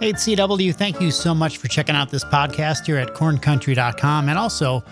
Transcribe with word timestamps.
8CW, 0.00 0.74
thank 0.74 1.00
you 1.00 1.10
so 1.10 1.34
much 1.34 1.56
for 1.56 1.68
checking 1.68 1.96
out 1.96 2.10
this 2.10 2.24
podcast 2.24 2.84
here 2.84 2.98
at 2.98 3.14
corncountry.com 3.14 4.28
and 4.28 4.38
also 4.38 4.84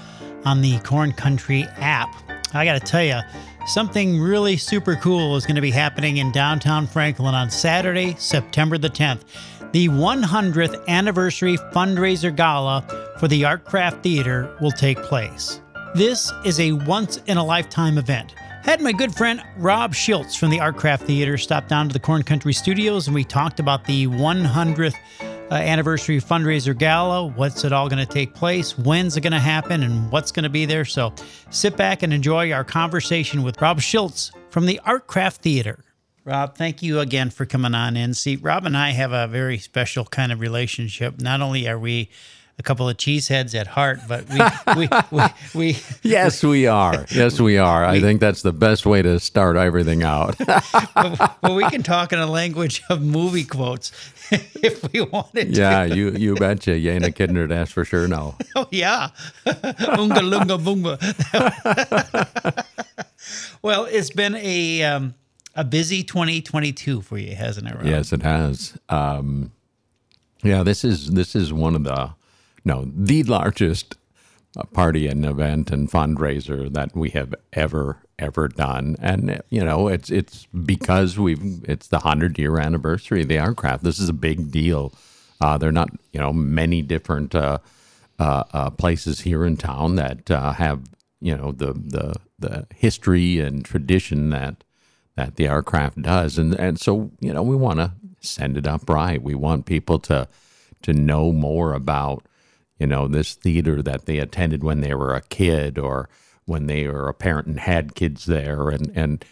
on 0.46 0.62
the 0.62 0.78
Corn 0.78 1.12
Country 1.12 1.64
app. 1.76 2.08
I 2.54 2.64
got 2.64 2.80
to 2.80 2.80
tell 2.80 3.04
you, 3.04 3.20
something 3.66 4.18
really 4.18 4.56
super 4.56 4.96
cool 4.96 5.36
is 5.36 5.44
going 5.44 5.56
to 5.56 5.60
be 5.60 5.70
happening 5.70 6.16
in 6.16 6.32
downtown 6.32 6.86
Franklin 6.86 7.34
on 7.34 7.50
Saturday, 7.50 8.14
September 8.18 8.78
the 8.78 8.88
10th. 8.88 9.24
The 9.72 9.88
100th 9.88 10.86
anniversary 10.88 11.58
fundraiser 11.58 12.34
gala 12.34 12.82
for 13.18 13.28
the 13.28 13.42
Artcraft 13.42 14.02
Theater 14.02 14.56
will 14.62 14.70
take 14.70 15.02
place. 15.02 15.60
This 15.94 16.32
is 16.46 16.60
a 16.60 16.72
once 16.72 17.18
in 17.26 17.36
a 17.36 17.44
lifetime 17.44 17.98
event. 17.98 18.34
Had 18.64 18.80
my 18.80 18.92
good 18.92 19.14
friend 19.14 19.42
Rob 19.58 19.92
Shilts 19.92 20.38
from 20.38 20.48
the 20.48 20.56
Artcraft 20.56 21.00
Theater 21.00 21.36
stop 21.36 21.68
down 21.68 21.86
to 21.86 21.92
the 21.92 22.00
Corn 22.00 22.22
Country 22.22 22.54
Studios 22.54 23.06
and 23.06 23.14
we 23.14 23.22
talked 23.22 23.60
about 23.60 23.84
the 23.84 24.06
100th 24.06 24.94
uh, 25.20 25.54
anniversary 25.54 26.18
fundraiser 26.18 26.76
gala. 26.76 27.26
What's 27.26 27.62
it 27.64 27.74
all 27.74 27.90
going 27.90 28.04
to 28.04 28.10
take 28.10 28.32
place? 28.32 28.78
When's 28.78 29.18
it 29.18 29.20
going 29.20 29.34
to 29.34 29.38
happen? 29.38 29.82
And 29.82 30.10
what's 30.10 30.32
going 30.32 30.44
to 30.44 30.48
be 30.48 30.64
there? 30.64 30.86
So 30.86 31.12
sit 31.50 31.76
back 31.76 32.02
and 32.02 32.10
enjoy 32.14 32.52
our 32.52 32.64
conversation 32.64 33.42
with 33.42 33.60
Rob 33.60 33.80
Shilts 33.80 34.30
from 34.48 34.64
the 34.64 34.80
Artcraft 34.86 35.36
Theater. 35.36 35.84
Rob, 36.24 36.56
thank 36.56 36.82
you 36.82 37.00
again 37.00 37.28
for 37.28 37.44
coming 37.44 37.74
on 37.74 37.98
in. 37.98 38.14
See, 38.14 38.36
Rob 38.36 38.64
and 38.64 38.78
I 38.78 38.92
have 38.92 39.12
a 39.12 39.26
very 39.26 39.58
special 39.58 40.06
kind 40.06 40.32
of 40.32 40.40
relationship. 40.40 41.20
Not 41.20 41.42
only 41.42 41.68
are 41.68 41.78
we 41.78 42.08
a 42.58 42.62
couple 42.62 42.88
of 42.88 42.96
cheeseheads 42.96 43.54
at 43.58 43.66
heart, 43.66 44.00
but 44.06 44.28
we, 44.28 44.38
we, 44.76 44.88
we, 45.10 45.24
we, 45.54 45.78
yes, 46.02 46.42
we 46.42 46.66
are. 46.66 47.04
Yes, 47.10 47.40
we 47.40 47.58
are. 47.58 47.84
I 47.84 48.00
think 48.00 48.20
that's 48.20 48.42
the 48.42 48.52
best 48.52 48.86
way 48.86 49.02
to 49.02 49.18
start 49.18 49.56
everything 49.56 50.02
out. 50.02 50.36
well, 51.42 51.56
we 51.56 51.68
can 51.70 51.82
talk 51.82 52.12
in 52.12 52.18
a 52.18 52.26
language 52.26 52.82
of 52.88 53.02
movie 53.02 53.44
quotes 53.44 53.90
if 54.30 54.92
we 54.92 55.00
wanted 55.00 55.56
yeah, 55.56 55.84
to. 55.84 55.88
Yeah, 55.88 55.94
you 55.94 56.10
you 56.12 56.34
betcha. 56.36 56.78
Jana 56.78 57.08
Kidner, 57.08 57.48
that's 57.48 57.72
for 57.72 57.84
sure 57.84 58.06
no. 58.06 58.36
Oh, 58.56 58.68
yeah. 58.70 59.08
Unga 59.46 60.22
lunga 60.22 60.56
boomba. 60.58 60.94
well, 63.62 63.86
it's 63.86 64.10
been 64.10 64.36
a 64.36 64.82
um, 64.84 65.14
a 65.56 65.64
busy 65.64 66.02
2022 66.02 67.00
for 67.00 67.18
you, 67.18 67.34
hasn't 67.34 67.68
it, 67.68 67.74
Rob? 67.74 67.86
Yes, 67.86 68.12
it 68.12 68.22
has. 68.22 68.78
Um, 68.88 69.52
yeah, 70.42 70.62
this 70.62 70.84
is 70.84 71.10
this 71.10 71.34
is 71.34 71.52
one 71.52 71.74
of 71.74 71.84
the 71.84 72.14
no, 72.64 72.90
the 72.94 73.22
largest 73.24 73.96
uh, 74.56 74.62
party 74.64 75.06
and 75.06 75.24
event 75.24 75.70
and 75.70 75.90
fundraiser 75.90 76.72
that 76.72 76.94
we 76.94 77.10
have 77.10 77.34
ever 77.52 77.98
ever 78.18 78.48
done. 78.48 78.96
And 79.00 79.42
you 79.50 79.64
know 79.64 79.88
it's 79.88 80.10
it's 80.10 80.46
because 80.46 81.18
we've 81.18 81.64
it's 81.64 81.88
the 81.88 81.98
100 81.98 82.38
year 82.38 82.58
anniversary 82.58 83.22
of 83.22 83.28
the 83.28 83.36
Artcraft. 83.36 83.80
This 83.80 83.98
is 83.98 84.08
a 84.08 84.14
big 84.14 84.50
deal. 84.50 84.92
Uh, 85.40 85.58
there 85.58 85.68
are 85.68 85.72
not 85.72 85.90
you 86.12 86.20
know 86.20 86.32
many 86.32 86.82
different 86.82 87.34
uh, 87.34 87.58
uh, 88.18 88.44
uh 88.52 88.70
places 88.70 89.20
here 89.20 89.44
in 89.44 89.56
town 89.56 89.96
that 89.96 90.30
uh, 90.30 90.52
have 90.52 90.82
you 91.20 91.36
know 91.36 91.52
the 91.52 91.72
the 91.72 92.14
the 92.38 92.66
history 92.74 93.40
and 93.40 93.64
tradition 93.64 94.30
that 94.30 94.62
that 95.16 95.36
the 95.36 95.44
Artcraft 95.44 96.02
does. 96.02 96.38
And 96.38 96.54
and 96.54 96.78
so 96.80 97.10
you 97.20 97.32
know 97.32 97.42
we 97.42 97.56
want 97.56 97.78
to 97.80 97.92
send 98.20 98.56
it 98.56 98.66
up 98.66 98.88
right 98.88 99.22
we 99.22 99.34
want 99.34 99.66
people 99.66 99.98
to 99.98 100.26
to 100.80 100.94
know 100.94 101.30
more 101.30 101.74
about 101.74 102.24
you 102.84 102.88
know, 102.88 103.08
this 103.08 103.32
theater 103.32 103.80
that 103.80 104.04
they 104.04 104.18
attended 104.18 104.62
when 104.62 104.82
they 104.82 104.94
were 104.94 105.14
a 105.14 105.22
kid 105.22 105.78
or 105.78 106.06
when 106.44 106.66
they 106.66 106.86
were 106.86 107.08
a 107.08 107.14
parent 107.14 107.46
and 107.46 107.60
had 107.60 107.94
kids 107.94 108.26
there. 108.26 108.68
And, 108.68 108.92
and, 108.94 109.24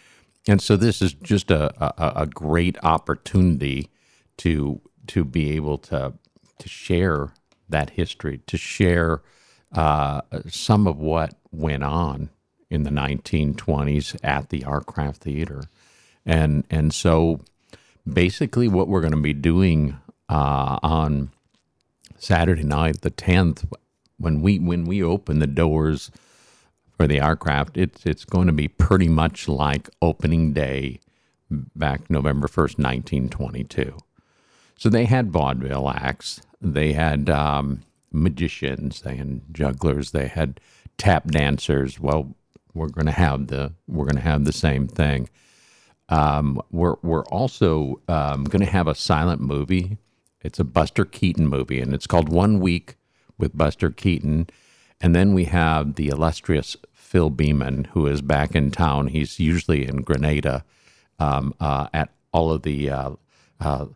and 0.48 0.62
so 0.62 0.75
this 0.75 1.03
is 1.03 1.12
just 1.12 1.50
a, 1.50 1.70
a, 1.78 2.22
a 2.22 2.27
great 2.27 2.78
opportunity 2.83 3.91
to, 4.39 4.81
to 5.09 5.22
be 5.22 5.50
able 5.50 5.77
to, 5.77 6.14
to 6.61 6.69
share 6.70 7.34
that 7.69 7.91
history, 7.91 8.41
to 8.47 8.56
share 8.56 9.20
uh, 9.75 10.22
some 10.48 10.87
of 10.87 10.97
what 10.97 11.34
went 11.50 11.84
on 11.84 12.31
in 12.71 12.84
the 12.84 12.91
1920s 12.91 14.19
at 14.25 14.48
the 14.48 14.60
Artcraft 14.60 15.16
Theater. 15.19 15.65
And, 16.25 16.65
and 16.71 16.94
so 16.94 17.41
basically 18.10 18.69
what 18.69 18.88
we're 18.88 19.03
going 19.03 19.12
to 19.12 19.21
be 19.21 19.34
doing 19.34 19.98
uh, 20.31 20.78
on 20.82 21.32
Saturday 22.22 22.62
night, 22.62 23.00
the 23.00 23.10
tenth, 23.10 23.65
when 24.16 24.43
we 24.43 24.60
when 24.60 24.84
we 24.84 25.03
open 25.03 25.41
the 25.41 25.47
doors 25.49 26.12
for 26.97 27.09
the 27.09 27.19
Artcraft, 27.19 27.77
it's 27.77 28.06
it's 28.06 28.25
going 28.25 28.47
to 28.47 28.53
be 28.53 28.69
pretty 28.69 29.09
much 29.09 29.49
like 29.49 29.91
opening 30.00 30.53
day 30.53 31.00
back 31.50 32.09
November 32.09 32.47
first, 32.47 32.78
nineteen 32.78 33.28
twenty 33.28 33.65
two. 33.65 33.97
So 34.78 34.88
they 34.88 35.05
had 35.06 35.33
vaudeville 35.33 35.88
acts, 35.88 36.41
they 36.60 36.93
had 36.93 37.28
um, 37.28 37.83
magicians, 38.12 39.03
they 39.03 39.16
had 39.16 39.41
jugglers, 39.53 40.12
they 40.12 40.28
had 40.28 40.60
tap 40.99 41.27
dancers. 41.27 41.99
Well, 41.99 42.37
we're 42.72 42.89
going 42.89 43.06
to 43.06 43.12
have 43.12 43.49
the 43.49 43.72
we're 43.89 44.04
going 44.04 44.15
to 44.15 44.22
have 44.22 44.44
the 44.44 44.53
same 44.53 44.87
thing. 44.87 45.28
Um, 46.09 46.62
we're 46.71 46.97
we're 47.03 47.25
also 47.25 48.00
um, 48.06 48.44
going 48.44 48.65
to 48.65 48.71
have 48.71 48.87
a 48.87 48.94
silent 48.94 49.41
movie 49.41 49.99
it's 50.42 50.58
a 50.58 50.64
Buster 50.64 51.04
Keaton 51.04 51.48
movie, 51.48 51.80
and 51.80 51.94
it's 51.94 52.06
called 52.06 52.28
One 52.28 52.60
Week 52.60 52.97
with 53.38 53.56
Buster 53.56 53.91
Keaton. 53.91 54.48
And 55.00 55.14
then 55.14 55.34
we 55.34 55.44
have 55.44 55.94
the 55.94 56.08
illustrious 56.08 56.76
Phil 56.92 57.30
Beeman, 57.30 57.88
who 57.92 58.06
is 58.06 58.22
back 58.22 58.54
in 58.54 58.70
town. 58.70 59.08
He's 59.08 59.41
usually 59.41 59.86
in 59.86 60.03
Grenada 60.03 60.64
um, 61.19 61.54
uh, 61.60 61.88
at 61.92 62.10
all 62.32 62.53
of 62.53 62.62
the, 62.62 62.91
uh, 62.91 63.10
uh, 63.60 63.86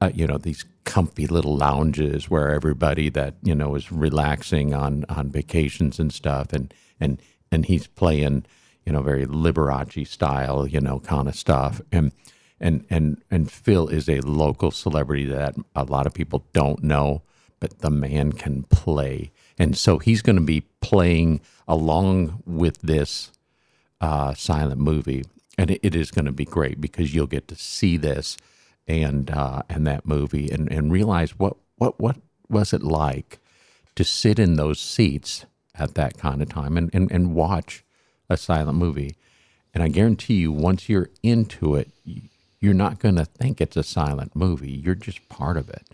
uh, 0.00 0.10
you 0.14 0.26
know, 0.26 0.38
these 0.38 0.64
comfy 0.84 1.26
little 1.26 1.56
lounges 1.56 2.30
where 2.30 2.50
everybody 2.50 3.08
that 3.08 3.34
you 3.42 3.54
know 3.54 3.74
is 3.74 3.90
relaxing 3.90 4.74
on 4.74 5.04
on 5.08 5.30
vacations 5.30 5.98
and 5.98 6.12
stuff, 6.12 6.52
and 6.52 6.72
and 7.00 7.20
and 7.50 7.66
he's 7.66 7.86
playing, 7.86 8.44
you 8.84 8.92
know, 8.92 9.02
very 9.02 9.26
Liberace 9.26 10.06
style, 10.06 10.66
you 10.66 10.80
know, 10.80 11.00
kind 11.00 11.28
of 11.28 11.34
stuff, 11.34 11.80
and 11.90 12.12
and 12.64 12.84
and 12.88 13.22
and 13.30 13.52
Phil 13.52 13.88
is 13.88 14.08
a 14.08 14.20
local 14.22 14.70
celebrity 14.70 15.26
that 15.26 15.54
a 15.76 15.84
lot 15.84 16.06
of 16.06 16.14
people 16.14 16.46
don't 16.54 16.82
know, 16.82 17.22
but 17.60 17.80
the 17.80 17.90
man 17.90 18.32
can 18.32 18.64
play, 18.64 19.30
and 19.58 19.76
so 19.76 19.98
he's 19.98 20.22
going 20.22 20.36
to 20.36 20.42
be 20.42 20.62
playing 20.80 21.42
along 21.68 22.42
with 22.46 22.80
this 22.80 23.30
uh, 24.00 24.32
silent 24.32 24.80
movie, 24.80 25.24
and 25.58 25.70
it, 25.70 25.80
it 25.82 25.94
is 25.94 26.10
going 26.10 26.24
to 26.24 26.32
be 26.32 26.46
great 26.46 26.80
because 26.80 27.14
you'll 27.14 27.26
get 27.26 27.46
to 27.48 27.54
see 27.54 27.98
this 27.98 28.38
and 28.88 29.30
uh, 29.30 29.62
and 29.68 29.86
that 29.86 30.06
movie 30.06 30.50
and 30.50 30.72
and 30.72 30.90
realize 30.90 31.38
what 31.38 31.56
what 31.76 32.00
what 32.00 32.16
was 32.48 32.72
it 32.72 32.82
like 32.82 33.38
to 33.94 34.04
sit 34.04 34.38
in 34.38 34.56
those 34.56 34.80
seats 34.80 35.44
at 35.74 35.94
that 35.94 36.16
kind 36.16 36.40
of 36.40 36.48
time 36.48 36.78
and 36.78 36.88
and, 36.94 37.12
and 37.12 37.34
watch 37.34 37.84
a 38.30 38.38
silent 38.38 38.78
movie. 38.78 39.16
And 39.74 39.82
I 39.82 39.88
guarantee 39.88 40.34
you, 40.34 40.52
once 40.52 40.88
you're 40.88 41.10
into 41.22 41.74
it, 41.74 41.90
you're 42.64 42.72
not 42.72 42.98
going 42.98 43.16
to 43.16 43.26
think 43.26 43.60
it's 43.60 43.76
a 43.76 43.82
silent 43.82 44.34
movie. 44.34 44.72
You're 44.72 44.94
just 44.94 45.28
part 45.28 45.58
of 45.58 45.68
it. 45.68 45.86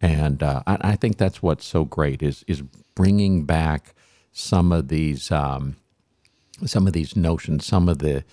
And 0.00 0.42
uh, 0.42 0.64
I, 0.66 0.78
I, 0.80 0.96
think 0.96 1.16
that's 1.16 1.40
what's 1.42 1.64
so 1.64 1.84
great 1.84 2.22
is 2.22 2.44
is 2.48 2.62
bringing 2.96 3.44
back 3.44 3.94
some 4.32 4.72
of 4.72 4.88
these 4.88 5.30
um, 5.30 5.76
some 6.66 6.88
of 6.88 6.92
these 6.92 7.14
notions, 7.14 7.66
some 7.66 7.88
of 7.88 7.98
the, 7.98 8.24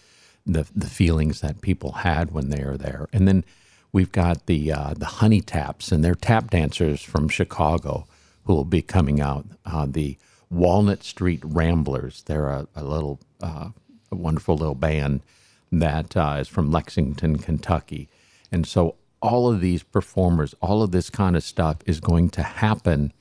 the 0.48 0.68
the 0.76 0.88
feelings 0.88 1.42
that 1.42 1.62
people 1.62 1.92
had 1.92 2.32
when 2.32 2.50
they 2.50 2.64
were 2.64 2.78
there. 2.78 3.08
And 3.14 3.28
then 3.28 3.46
we've 3.92 4.12
got 4.12 4.48
the 4.48 4.72
uh, 4.72 4.94
the 4.96 5.06
Honey 5.06 5.42
Taps, 5.42 5.92
and 5.92 6.04
they're 6.04 6.16
tap 6.16 6.50
dancers 6.50 7.04
from 7.04 7.30
Chicago 7.30 8.08
who 8.46 8.56
will 8.56 8.66
be 8.66 8.82
coming 8.82 9.22
out. 9.22 9.46
Uh, 9.64 9.86
the 9.88 10.18
Walnut 10.50 11.04
Street 11.04 11.42
Ramblers. 11.44 12.24
They're 12.24 12.50
a, 12.50 12.68
a 12.76 12.84
little 12.84 13.20
uh, 13.42 13.70
a 14.12 14.16
wonderful 14.16 14.56
little 14.56 14.76
band 14.76 15.22
that 15.72 16.16
uh, 16.16 16.38
is 16.40 16.48
from 16.48 16.72
Lexington, 16.72 17.38
Kentucky. 17.38 18.10
And 18.52 18.66
so 18.68 18.96
all 19.22 19.52
of 19.52 19.62
these 19.62 19.84
performers, 19.84 20.54
all 20.62 20.84
of 20.84 20.92
this 20.92 21.10
kind 21.10 21.36
of 21.36 21.44
stuff 21.44 21.78
is 21.86 22.00
going 22.00 22.30
to 22.30 22.44
happen 22.44 23.12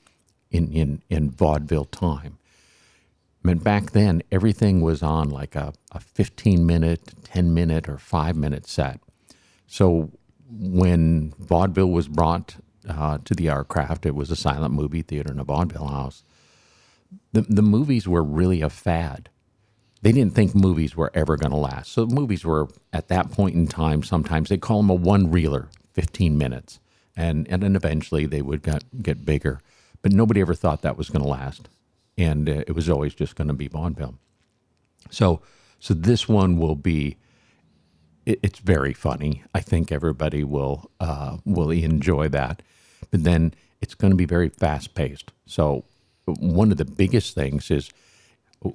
in, 0.51 0.71
in, 0.71 1.01
in 1.09 1.31
vaudeville 1.31 1.85
time. 1.85 2.37
I 3.43 3.49
mean, 3.49 3.57
back 3.57 3.91
then, 3.91 4.23
everything 4.31 4.81
was 4.81 5.03
on 5.03 5.29
like 5.29 5.55
a, 5.55 5.73
a 5.91 5.99
15 5.99 6.65
minute, 6.65 7.13
10 7.25 7.53
minute, 7.53 7.87
or 7.87 7.97
five 7.97 8.35
minute 8.35 8.67
set. 8.67 8.99
So 9.67 10.11
when 10.49 11.33
vaudeville 11.37 11.91
was 11.91 12.07
brought 12.07 12.55
uh, 12.87 13.19
to 13.23 13.35
the 13.35 13.47
Artcraft, 13.47 14.05
it 14.05 14.15
was 14.15 14.31
a 14.31 14.35
silent 14.35 14.73
movie 14.73 15.01
theater 15.01 15.31
in 15.31 15.39
a 15.39 15.43
vaudeville 15.43 15.87
house. 15.87 16.23
The, 17.33 17.41
the 17.41 17.61
movies 17.61 18.07
were 18.07 18.23
really 18.23 18.61
a 18.61 18.69
fad 18.69 19.29
they 20.05 20.11
didn't 20.11 20.35
think 20.35 20.53
movies 20.53 20.95
were 20.95 21.11
ever 21.15 21.35
going 21.35 21.51
to 21.51 21.57
last. 21.57 21.91
So 21.91 22.05
movies 22.05 22.45
were 22.45 22.67
at 22.93 23.07
that 23.07 23.31
point 23.31 23.55
in 23.55 23.65
time. 23.65 24.03
Sometimes 24.03 24.49
they 24.49 24.57
call 24.57 24.77
them 24.83 24.91
a 24.91 24.93
one 24.93 25.31
reeler, 25.31 25.69
fifteen 25.93 26.37
minutes, 26.37 26.79
and 27.17 27.47
and 27.49 27.63
then 27.63 27.75
eventually 27.75 28.27
they 28.27 28.43
would 28.43 28.61
get 28.61 28.83
get 29.01 29.25
bigger. 29.25 29.61
But 30.03 30.11
nobody 30.13 30.41
ever 30.41 30.53
thought 30.53 30.83
that 30.83 30.95
was 30.95 31.09
going 31.09 31.23
to 31.23 31.27
last, 31.27 31.69
and 32.19 32.47
uh, 32.47 32.63
it 32.67 32.75
was 32.75 32.87
always 32.87 33.15
just 33.15 33.35
going 33.35 33.47
to 33.47 33.55
be 33.55 33.67
vaudeville. 33.67 34.19
So 35.09 35.41
so 35.79 35.95
this 35.95 36.29
one 36.29 36.59
will 36.59 36.75
be. 36.75 37.17
It, 38.27 38.39
it's 38.43 38.59
very 38.59 38.93
funny. 38.93 39.43
I 39.55 39.61
think 39.61 39.91
everybody 39.91 40.43
will 40.43 40.91
uh, 40.99 41.37
will 41.45 41.71
enjoy 41.71 42.29
that. 42.29 42.61
but 43.11 43.23
then 43.23 43.53
it's 43.81 43.95
going 43.95 44.11
to 44.11 44.17
be 44.17 44.25
very 44.25 44.49
fast 44.49 44.93
paced. 44.93 45.31
So 45.47 45.85
one 46.25 46.71
of 46.71 46.77
the 46.77 46.85
biggest 46.85 47.35
things 47.35 47.71
is 47.71 47.89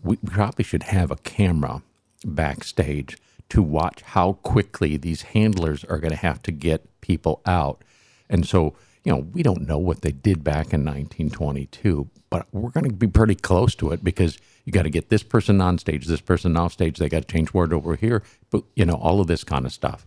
we 0.03 0.17
probably 0.17 0.65
should 0.65 0.85
have 0.85 1.11
a 1.11 1.17
camera 1.17 1.83
backstage 2.25 3.17
to 3.49 3.63
watch 3.63 4.03
how 4.03 4.35
quickly 4.35 4.97
these 4.97 5.23
handlers 5.23 5.85
are 5.85 5.99
going 5.99 6.13
to 6.13 6.17
have 6.17 6.43
to 6.43 6.53
get 6.53 7.01
people 7.01 7.41
out. 7.47 7.83
And 8.29 8.47
so, 8.47 8.75
you 9.05 9.13
know, 9.13 9.27
we 9.33 9.43
don't 9.43 9.67
know 9.67 9.79
what 9.79 10.03
they 10.03 10.13
did 10.13 10.45
back 10.45 10.73
in 10.73 10.85
1922, 10.85 12.09
but 12.29 12.47
we're 12.53 12.71
going 12.71 12.89
to 12.89 12.95
be 12.95 13.09
pretty 13.09 13.35
close 13.35 13.75
to 13.77 13.91
it 13.91 14.05
because 14.05 14.39
you 14.65 14.73
got 14.73 14.83
to 14.83 14.91
get 14.91 15.09
this 15.09 15.23
person 15.23 15.61
on 15.61 15.79
stage, 15.79 16.07
this 16.07 16.21
person 16.21 16.57
off 16.57 16.73
stage. 16.73 16.99
They 16.99 17.09
got 17.09 17.27
to 17.27 17.33
change 17.33 17.53
word 17.53 17.73
over 17.73 17.97
here, 17.97 18.23
but 18.51 18.63
you 18.77 18.85
know, 18.85 18.95
all 18.95 19.21
of 19.21 19.27
this 19.27 19.43
kind 19.43 19.67
of 19.67 19.73
stuff. 19.73 20.07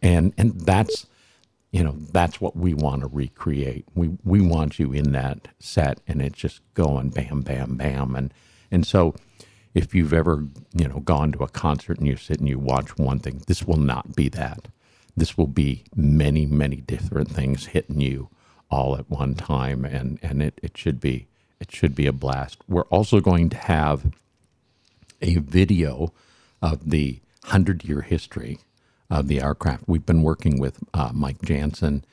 And 0.00 0.32
and 0.38 0.60
that's 0.60 1.06
you 1.72 1.82
know 1.82 1.96
that's 2.12 2.40
what 2.40 2.56
we 2.56 2.72
want 2.72 3.02
to 3.02 3.08
recreate. 3.08 3.84
We 3.94 4.16
we 4.24 4.40
want 4.40 4.78
you 4.78 4.92
in 4.92 5.12
that 5.12 5.48
set, 5.58 6.00
and 6.06 6.22
it's 6.22 6.38
just 6.38 6.60
going 6.74 7.10
bam, 7.10 7.42
bam, 7.42 7.76
bam, 7.76 8.14
and 8.14 8.32
and 8.70 8.86
so 8.86 9.14
if 9.74 9.94
you've 9.94 10.12
ever 10.12 10.46
you 10.72 10.88
know 10.88 11.00
gone 11.00 11.32
to 11.32 11.44
a 11.44 11.48
concert 11.48 11.98
and 11.98 12.06
you 12.06 12.16
sit 12.16 12.40
and 12.40 12.48
you 12.48 12.58
watch 12.58 12.96
one 12.96 13.18
thing, 13.18 13.42
this 13.46 13.64
will 13.64 13.78
not 13.78 14.16
be 14.16 14.28
that. 14.30 14.68
This 15.16 15.36
will 15.36 15.46
be 15.48 15.84
many 15.94 16.46
many 16.46 16.76
different 16.76 17.30
things 17.30 17.66
hitting 17.66 18.00
you 18.00 18.28
all 18.70 18.96
at 18.96 19.10
one 19.10 19.34
time, 19.34 19.84
and 19.84 20.18
and 20.22 20.42
it 20.42 20.58
it 20.62 20.76
should 20.76 21.00
be 21.00 21.26
it 21.60 21.70
should 21.72 21.94
be 21.94 22.06
a 22.06 22.12
blast. 22.12 22.58
We're 22.68 22.82
also 22.82 23.20
going 23.20 23.50
to 23.50 23.56
have 23.56 24.12
a 25.20 25.36
video 25.36 26.12
of 26.62 26.90
the 26.90 27.20
hundred 27.44 27.84
year 27.84 28.02
history 28.02 28.58
of 29.10 29.28
the 29.28 29.38
Artcraft. 29.38 29.84
We've 29.86 30.04
been 30.04 30.22
working 30.22 30.58
with 30.60 30.78
uh, 30.92 31.10
Mike 31.12 31.42
Jansen, 31.42 32.04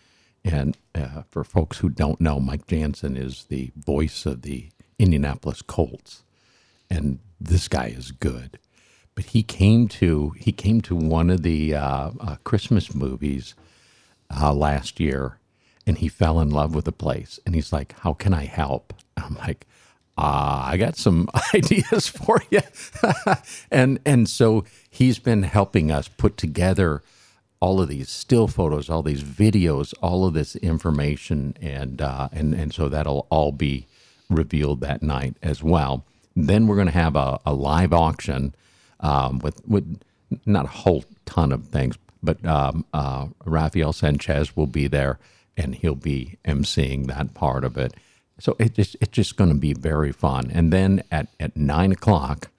and 0.44 0.78
uh, 0.94 1.24
for 1.30 1.44
folks 1.44 1.80
who 1.80 1.90
don't 1.90 2.22
know, 2.22 2.40
Mike 2.40 2.68
Jansen 2.68 3.18
is 3.18 3.46
the 3.50 3.72
voice 3.76 4.26
of 4.26 4.44
the 4.44 4.70
Indianapolis 4.98 5.62
Colts, 5.62 6.24
and 6.90 7.20
this 7.40 7.68
guy 7.68 7.88
is 7.88 8.12
good. 8.12 8.60
But 9.14 9.26
he 9.26 9.44
came 9.44 9.88
to 9.90 10.32
he 10.38 10.52
came 10.52 10.82
to 10.82 10.96
one 10.96 11.30
of 11.30 11.42
the 11.44 11.76
uh, 11.76 12.12
uh 12.20 12.36
Christmas 12.44 12.94
movies 12.94 13.56
uh, 14.30 14.54
last 14.54 15.00
year, 15.00 15.40
and 15.88 15.98
he 15.98 16.08
fell 16.08 16.40
in 16.40 16.50
love 16.50 16.76
with 16.76 16.86
the 16.86 16.92
place. 16.92 17.40
And 17.46 17.56
he's 17.56 17.72
like, 17.72 17.98
"How 18.00 18.14
can 18.14 18.34
I 18.34 18.46
help?" 18.46 18.94
I'm 19.18 19.36
like, 19.36 19.66
uh, 20.18 20.64
I 20.66 20.78
got 20.78 20.96
some 20.96 21.30
ideas 21.54 22.08
for 22.08 22.42
you. 22.50 22.62
and 23.72 24.00
and 24.06 24.30
so 24.30 24.66
he's 24.90 25.20
been 25.20 25.44
helping 25.44 25.92
us 25.92 26.08
put 26.08 26.38
together 26.38 27.02
all 27.60 27.82
of 27.82 27.88
these 27.88 28.10
still 28.10 28.48
photos, 28.48 28.90
all 28.90 29.02
these 29.02 29.24
videos, 29.24 29.94
all 30.02 30.26
of 30.26 30.34
this 30.34 30.56
information, 30.58 31.56
and 31.62 32.02
uh, 32.02 32.30
and 32.32 32.54
and 32.54 32.74
so 32.74 32.88
that'll 32.90 33.28
all 33.30 33.52
be 33.52 33.88
revealed 34.30 34.82
that 34.82 35.04
night 35.04 35.36
as 35.42 35.64
well. 35.64 36.06
Then 36.36 36.68
we're 36.68 36.76
going 36.76 36.88
to 36.88 36.94
have 36.94 37.16
a, 37.16 37.40
a 37.46 37.54
live 37.54 37.94
auction 37.94 38.56
um, 39.00 39.40
with 39.40 39.66
with 39.68 40.00
not 40.46 40.66
a 40.66 40.70
whole 40.70 41.06
ton 41.26 41.52
of 41.52 41.68
things, 41.68 41.98
but 42.22 42.44
um, 42.46 42.86
uh, 42.94 43.28
Rafael 43.46 43.94
Sanchez 43.94 44.56
will 44.56 44.68
be 44.68 44.88
there, 44.88 45.20
and 45.56 45.76
he'll 45.76 45.96
be 45.96 46.38
emceeing 46.46 47.08
that 47.08 47.34
part 47.34 47.64
of 47.64 47.78
it. 47.78 47.94
So 48.40 48.56
it 48.60 48.74
just, 48.74 48.98
it's 49.00 49.12
just 49.12 49.38
going 49.38 49.50
to 49.50 49.56
be 49.56 49.74
very 49.74 50.12
fun. 50.12 50.52
And 50.54 50.74
then 50.74 51.04
at, 51.10 51.28
at 51.40 51.56
nine 51.56 51.94
o'clock, 51.94 52.50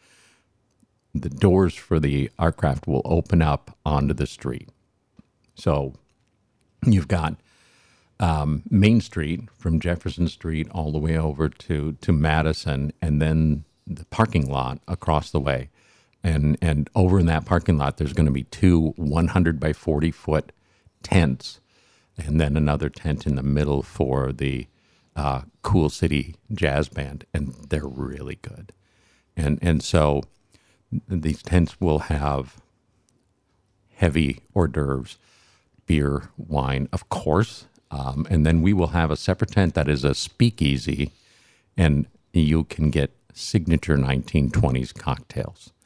the 1.15 1.29
doors 1.29 1.75
for 1.75 2.01
the 2.01 2.31
Artcraft 2.39 2.87
will 2.87 3.03
open 3.05 3.43
up 3.43 3.77
onto 3.85 4.15
the 4.15 4.27
street. 4.27 4.71
So 5.55 5.95
you've 6.87 7.09
got 7.09 7.37
um, 8.19 8.63
Main 8.71 9.01
Street 9.01 9.49
from 9.59 9.81
Jefferson 9.81 10.29
Street 10.29 10.69
all 10.71 10.93
the 10.93 10.99
way 10.99 11.19
over 11.19 11.49
to, 11.49 11.93
to 12.01 12.13
Madison, 12.13 12.93
and 13.03 13.21
then 13.21 13.65
the 13.87 14.05
parking 14.07 14.51
lot 14.51 14.81
across 14.89 15.31
the 15.31 15.41
way. 15.41 15.71
And, 16.25 16.57
and 16.61 16.91
over 16.95 17.21
in 17.21 17.27
that 17.27 17.45
parking 17.45 17.79
lot, 17.79 17.99
there's 17.99 18.13
going 18.13 18.27
to 18.27 18.33
be 18.33 18.45
two 18.45 18.95
100 18.97 19.61
by 19.61 19.73
40 19.73 20.11
foot 20.11 20.53
tents, 21.03 21.61
and 22.17 22.41
then 22.41 22.57
another 22.57 22.89
tent 22.89 23.27
in 23.27 23.37
the 23.37 23.43
middle 23.43 23.83
for 23.83 24.33
the 24.33 24.67
uh, 25.15 25.43
Cool 25.63 25.89
City 25.89 26.37
Jazz 26.53 26.89
Band, 26.89 27.25
and 27.33 27.55
they're 27.69 27.87
really 27.87 28.37
good. 28.37 28.73
And 29.37 29.59
and 29.63 29.83
so 29.83 30.23
these 31.09 31.43
tents 31.43 31.81
will 31.81 32.01
have 32.01 32.57
heavy 33.95 34.41
hors 34.55 34.69
d'oeuvres, 34.69 35.19
beer, 35.87 36.31
wine, 36.37 36.89
of 36.93 37.09
course, 37.09 37.67
um, 37.91 38.27
and 38.31 38.45
then 38.45 38.63
we 38.63 38.73
will 38.73 38.89
have 38.89 39.11
a 39.11 39.17
separate 39.17 39.53
tent 39.53 39.75
that 39.75 39.89
is 39.89 40.05
a 40.05 40.15
speakeasy, 40.15 41.13
and 41.77 42.07
you 42.33 42.65
can 42.65 42.91
get 42.91 43.13
signature 43.33 43.97
1920s 43.97 44.95
cocktails. 44.95 45.73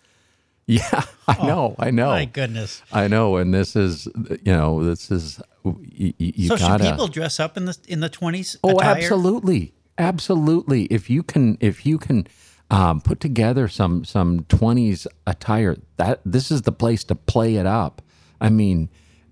Yeah, 0.66 1.02
I 1.26 1.36
oh, 1.40 1.46
know, 1.48 1.74
I 1.80 1.90
know. 1.90 2.10
My 2.10 2.26
goodness, 2.26 2.80
I 2.92 3.08
know. 3.08 3.38
And 3.38 3.52
this 3.52 3.74
is, 3.74 4.06
you 4.44 4.52
know, 4.52 4.84
this 4.84 5.10
is. 5.10 5.42
You, 5.64 6.14
you 6.16 6.46
so 6.46 6.56
gotta, 6.56 6.84
should 6.84 6.90
people 6.92 7.08
dress 7.08 7.40
up 7.40 7.56
in 7.56 7.64
the 7.64 7.76
in 7.88 7.98
the 7.98 8.08
twenties? 8.08 8.56
Oh, 8.62 8.78
attire? 8.78 8.94
absolutely, 8.98 9.74
absolutely. 9.98 10.84
If 10.84 11.10
you 11.10 11.24
can, 11.24 11.58
if 11.60 11.84
you 11.84 11.98
can. 11.98 12.28
Um, 12.70 13.00
put 13.00 13.18
together 13.18 13.66
some 13.66 14.04
some 14.04 14.44
20s 14.44 15.08
attire 15.26 15.76
that 15.96 16.20
this 16.24 16.52
is 16.52 16.62
the 16.62 16.70
place 16.70 17.02
to 17.02 17.16
play 17.16 17.56
it 17.56 17.66
up 17.66 18.00
i 18.40 18.48
mean 18.48 18.88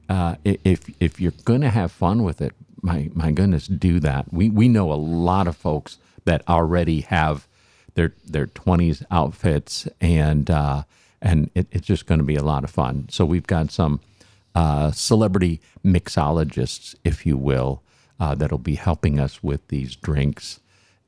uh, 0.08 0.36
if 0.44 0.88
if 1.00 1.20
you're 1.20 1.32
going 1.44 1.60
to 1.60 1.70
have 1.70 1.92
fun 1.92 2.22
with 2.22 2.40
it 2.40 2.54
my 2.80 3.10
my 3.14 3.30
goodness 3.32 3.66
do 3.66 4.00
that 4.00 4.32
we 4.32 4.48
we 4.50 4.68
know 4.68 4.92
a 4.92 4.94
lot 4.94 5.46
of 5.46 5.56
folks 5.56 5.98
that 6.24 6.46
already 6.48 7.00
have 7.02 7.48
their 7.94 8.14
their 8.24 8.46
20s 8.46 9.04
outfits 9.10 9.88
and 10.00 10.50
uh, 10.50 10.82
and 11.20 11.50
it, 11.54 11.66
it's 11.72 11.86
just 11.86 12.06
going 12.06 12.18
to 12.20 12.24
be 12.24 12.36
a 12.36 12.44
lot 12.44 12.64
of 12.64 12.70
fun. 12.70 13.08
So 13.10 13.24
we've 13.24 13.46
got 13.46 13.70
some 13.70 14.00
uh, 14.54 14.92
celebrity 14.92 15.60
mixologists, 15.84 16.94
if 17.04 17.26
you 17.26 17.36
will, 17.36 17.82
uh, 18.20 18.34
that'll 18.34 18.58
be 18.58 18.76
helping 18.76 19.18
us 19.18 19.42
with 19.42 19.66
these 19.68 19.96
drinks. 19.96 20.60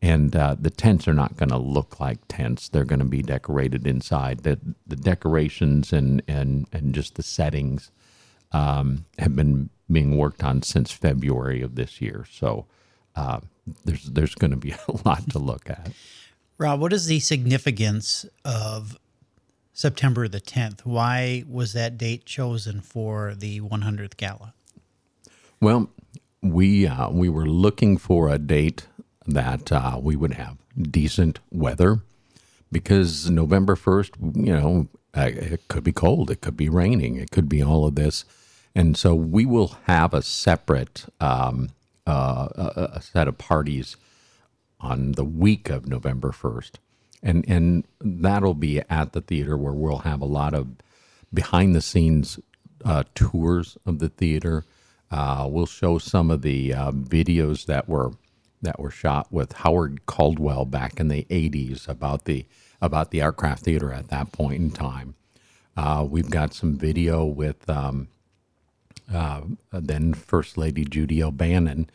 And 0.02 0.34
uh, 0.34 0.56
the 0.58 0.70
tents 0.70 1.06
are 1.06 1.14
not 1.14 1.36
going 1.36 1.50
to 1.50 1.58
look 1.58 2.00
like 2.00 2.18
tents; 2.26 2.68
they're 2.68 2.86
going 2.86 3.00
to 3.00 3.04
be 3.04 3.22
decorated 3.22 3.86
inside. 3.86 4.44
The 4.44 4.58
the 4.86 4.96
decorations 4.96 5.92
and 5.92 6.22
and 6.26 6.66
and 6.72 6.94
just 6.94 7.16
the 7.16 7.22
settings 7.22 7.90
um, 8.52 9.04
have 9.18 9.34
been 9.34 9.70
being 9.90 10.16
worked 10.16 10.42
on 10.44 10.62
since 10.62 10.90
February 10.92 11.62
of 11.62 11.74
this 11.74 12.00
year. 12.00 12.26
So 12.30 12.66
uh, 13.16 13.40
there's 13.84 14.04
there's 14.04 14.34
going 14.34 14.52
to 14.52 14.56
be 14.56 14.74
a 14.88 14.98
lot 15.04 15.28
to 15.30 15.38
look 15.38 15.68
at. 15.68 15.90
Rob, 16.58 16.80
what 16.80 16.92
is 16.92 17.06
the 17.06 17.20
significance 17.20 18.26
of 18.44 18.98
September 19.80 20.28
the 20.28 20.42
10th. 20.42 20.84
Why 20.84 21.42
was 21.48 21.72
that 21.72 21.96
date 21.96 22.26
chosen 22.26 22.82
for 22.82 23.34
the 23.34 23.62
100th 23.62 24.18
gala? 24.18 24.52
Well, 25.58 25.88
we 26.42 26.86
uh, 26.86 27.08
we 27.08 27.30
were 27.30 27.46
looking 27.46 27.96
for 27.96 28.28
a 28.28 28.38
date 28.38 28.86
that 29.26 29.72
uh, 29.72 29.98
we 29.98 30.16
would 30.16 30.34
have 30.34 30.58
decent 30.78 31.38
weather 31.50 32.00
because 32.70 33.30
November 33.30 33.74
1st, 33.74 34.46
you 34.46 34.52
know, 34.52 34.88
uh, 35.16 35.30
it 35.32 35.66
could 35.68 35.84
be 35.84 35.92
cold, 35.92 36.30
it 36.30 36.42
could 36.42 36.58
be 36.58 36.68
raining, 36.68 37.16
it 37.16 37.30
could 37.30 37.48
be 37.48 37.62
all 37.62 37.86
of 37.86 37.94
this. 37.94 38.26
And 38.74 38.96
so 38.96 39.14
we 39.14 39.46
will 39.46 39.76
have 39.84 40.14
a 40.14 40.22
separate 40.22 41.06
um, 41.20 41.70
uh, 42.06 42.48
a, 42.94 43.00
set 43.02 43.28
of 43.28 43.38
parties 43.38 43.96
on 44.80 45.12
the 45.12 45.24
week 45.24 45.68
of 45.68 45.86
November 45.86 46.30
1st 46.30 46.72
and 47.22 47.44
and 47.48 47.84
that'll 48.00 48.54
be 48.54 48.80
at 48.88 49.12
the 49.12 49.20
theater 49.20 49.56
where 49.56 49.72
we'll 49.72 49.98
have 49.98 50.20
a 50.20 50.26
lot 50.26 50.54
of 50.54 50.68
behind 51.32 51.74
the 51.74 51.80
scenes 51.80 52.38
uh, 52.84 53.04
tours 53.14 53.76
of 53.84 53.98
the 53.98 54.08
theater. 54.08 54.64
Uh, 55.10 55.46
we'll 55.50 55.66
show 55.66 55.98
some 55.98 56.30
of 56.30 56.42
the 56.42 56.72
uh, 56.72 56.90
videos 56.92 57.66
that 57.66 57.88
were 57.88 58.12
that 58.62 58.78
were 58.78 58.90
shot 58.90 59.30
with 59.32 59.52
Howard 59.52 60.06
Caldwell 60.06 60.64
back 60.64 60.98
in 60.98 61.08
the 61.08 61.24
'80s 61.30 61.88
about 61.88 62.24
the 62.24 62.46
about 62.80 63.10
the 63.10 63.18
Artcraft 63.18 63.60
theater 63.60 63.92
at 63.92 64.08
that 64.08 64.32
point 64.32 64.60
in 64.60 64.70
time. 64.70 65.14
Uh, 65.76 66.06
we've 66.08 66.30
got 66.30 66.54
some 66.54 66.76
video 66.76 67.24
with 67.24 67.68
um, 67.68 68.08
uh, 69.12 69.42
then 69.72 70.14
First 70.14 70.56
Lady 70.56 70.84
Judy 70.84 71.22
O'Bannon 71.22 71.90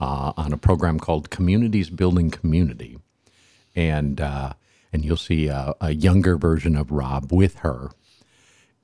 uh, 0.00 0.32
on 0.36 0.52
a 0.52 0.58
program 0.58 0.98
called 0.98 1.30
Communities 1.30 1.90
Building 1.90 2.30
Community, 2.30 2.98
and 3.74 4.20
and 4.92 5.04
you'll 5.04 5.16
see 5.16 5.48
a, 5.48 5.74
a 5.80 5.92
younger 5.92 6.36
version 6.36 6.76
of 6.76 6.90
Rob 6.90 7.32
with 7.32 7.56
her, 7.56 7.90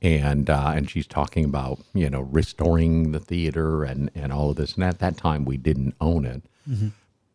and 0.01 0.49
uh, 0.49 0.73
and 0.75 0.89
she's 0.91 1.07
talking 1.07 1.45
about 1.45 1.81
you 1.95 2.09
know 2.09 2.21
restoring 2.21 3.13
the 3.13 3.21
theater 3.21 3.85
and 3.85 4.11
and 4.15 4.33
all 4.33 4.51
of 4.51 4.57
this. 4.57 4.75
And 4.75 4.85
at 4.85 4.99
that 5.01 5.17
time, 5.17 5.45
we 5.45 5.57
didn't 5.57 5.95
own 6.01 6.25
it, 6.25 6.43
mm-hmm. 6.69 6.89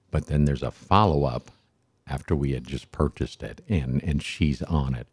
but 0.10 0.28
then 0.28 0.46
there's 0.46 0.64
a 0.64 0.72
follow 0.72 1.26
up 1.26 1.52
after 2.08 2.36
we 2.36 2.52
had 2.52 2.66
just 2.66 2.92
purchased 2.92 3.44
it, 3.44 3.62
and 3.68 4.04
and 4.04 4.24
she's 4.24 4.62
on 4.64 4.96
it, 4.96 5.08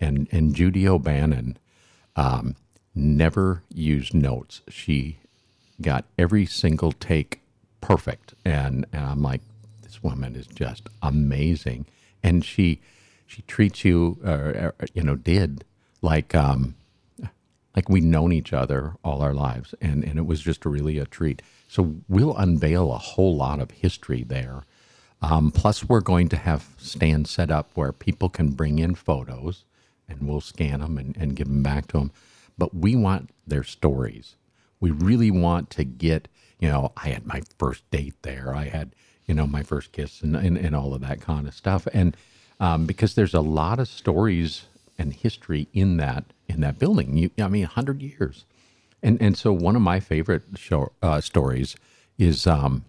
and 0.00 0.28
and 0.32 0.54
Judy 0.54 0.88
O'Bannon 0.88 1.58
um, 2.16 2.56
never 2.94 3.62
used 3.72 4.14
notes. 4.14 4.60
She 4.68 5.18
got 5.80 6.04
every 6.18 6.46
single 6.46 6.92
take 6.92 7.40
perfect. 7.80 8.34
And, 8.44 8.86
and 8.92 9.04
I'm 9.04 9.22
like, 9.22 9.40
this 9.82 10.02
woman 10.02 10.36
is 10.36 10.46
just 10.46 10.88
amazing. 11.02 11.86
And 12.22 12.44
she, 12.44 12.80
she 13.26 13.42
treats 13.42 13.84
you, 13.84 14.18
uh, 14.24 14.70
you 14.94 15.02
know, 15.02 15.16
did 15.16 15.64
like, 16.00 16.34
um, 16.34 16.76
like 17.74 17.88
we'd 17.88 18.04
known 18.04 18.32
each 18.32 18.52
other 18.52 18.94
all 19.02 19.22
our 19.22 19.34
lives. 19.34 19.74
And, 19.80 20.04
and 20.04 20.18
it 20.18 20.26
was 20.26 20.40
just 20.40 20.64
really 20.64 20.98
a 20.98 21.06
treat. 21.06 21.42
So 21.68 21.96
we'll 22.08 22.36
unveil 22.36 22.92
a 22.92 22.98
whole 22.98 23.36
lot 23.36 23.60
of 23.60 23.70
history 23.70 24.22
there. 24.22 24.62
Um, 25.22 25.52
plus, 25.52 25.84
we're 25.84 26.00
going 26.00 26.28
to 26.30 26.36
have 26.36 26.68
stands 26.78 27.30
set 27.30 27.50
up 27.50 27.70
where 27.74 27.92
people 27.92 28.28
can 28.28 28.50
bring 28.50 28.78
in 28.78 28.94
photos 28.94 29.64
and 30.08 30.28
we'll 30.28 30.40
scan 30.40 30.80
them 30.80 30.98
and, 30.98 31.16
and 31.16 31.36
give 31.36 31.46
them 31.46 31.62
back 31.62 31.86
to 31.88 31.98
them. 31.98 32.10
But 32.58 32.74
we 32.74 32.96
want 32.96 33.30
their 33.46 33.64
stories. 33.64 34.36
We 34.80 34.90
really 34.90 35.30
want 35.30 35.70
to 35.70 35.84
get, 35.84 36.28
you 36.58 36.68
know, 36.68 36.92
I 36.96 37.08
had 37.08 37.26
my 37.26 37.42
first 37.58 37.88
date 37.90 38.14
there. 38.22 38.54
I 38.54 38.64
had, 38.64 38.94
you 39.26 39.34
know, 39.34 39.46
my 39.46 39.62
first 39.62 39.92
kiss 39.92 40.22
and, 40.22 40.36
and, 40.36 40.56
and 40.56 40.74
all 40.74 40.94
of 40.94 41.00
that 41.02 41.20
kind 41.20 41.46
of 41.46 41.54
stuff. 41.54 41.86
And 41.92 42.16
um, 42.60 42.86
because 42.86 43.14
there's 43.14 43.34
a 43.34 43.40
lot 43.40 43.78
of 43.78 43.88
stories 43.88 44.66
and 44.98 45.12
history 45.12 45.68
in 45.72 45.96
that 45.96 46.24
in 46.48 46.60
that 46.60 46.78
building. 46.78 47.16
You, 47.16 47.30
I 47.38 47.48
mean, 47.48 47.64
hundred 47.64 48.02
years. 48.02 48.44
And 49.02 49.20
and 49.20 49.36
so 49.36 49.52
one 49.52 49.76
of 49.76 49.82
my 49.82 50.00
favorite 50.00 50.44
show, 50.56 50.92
uh, 51.02 51.20
stories 51.20 51.76
is 52.18 52.46
um, 52.46 52.84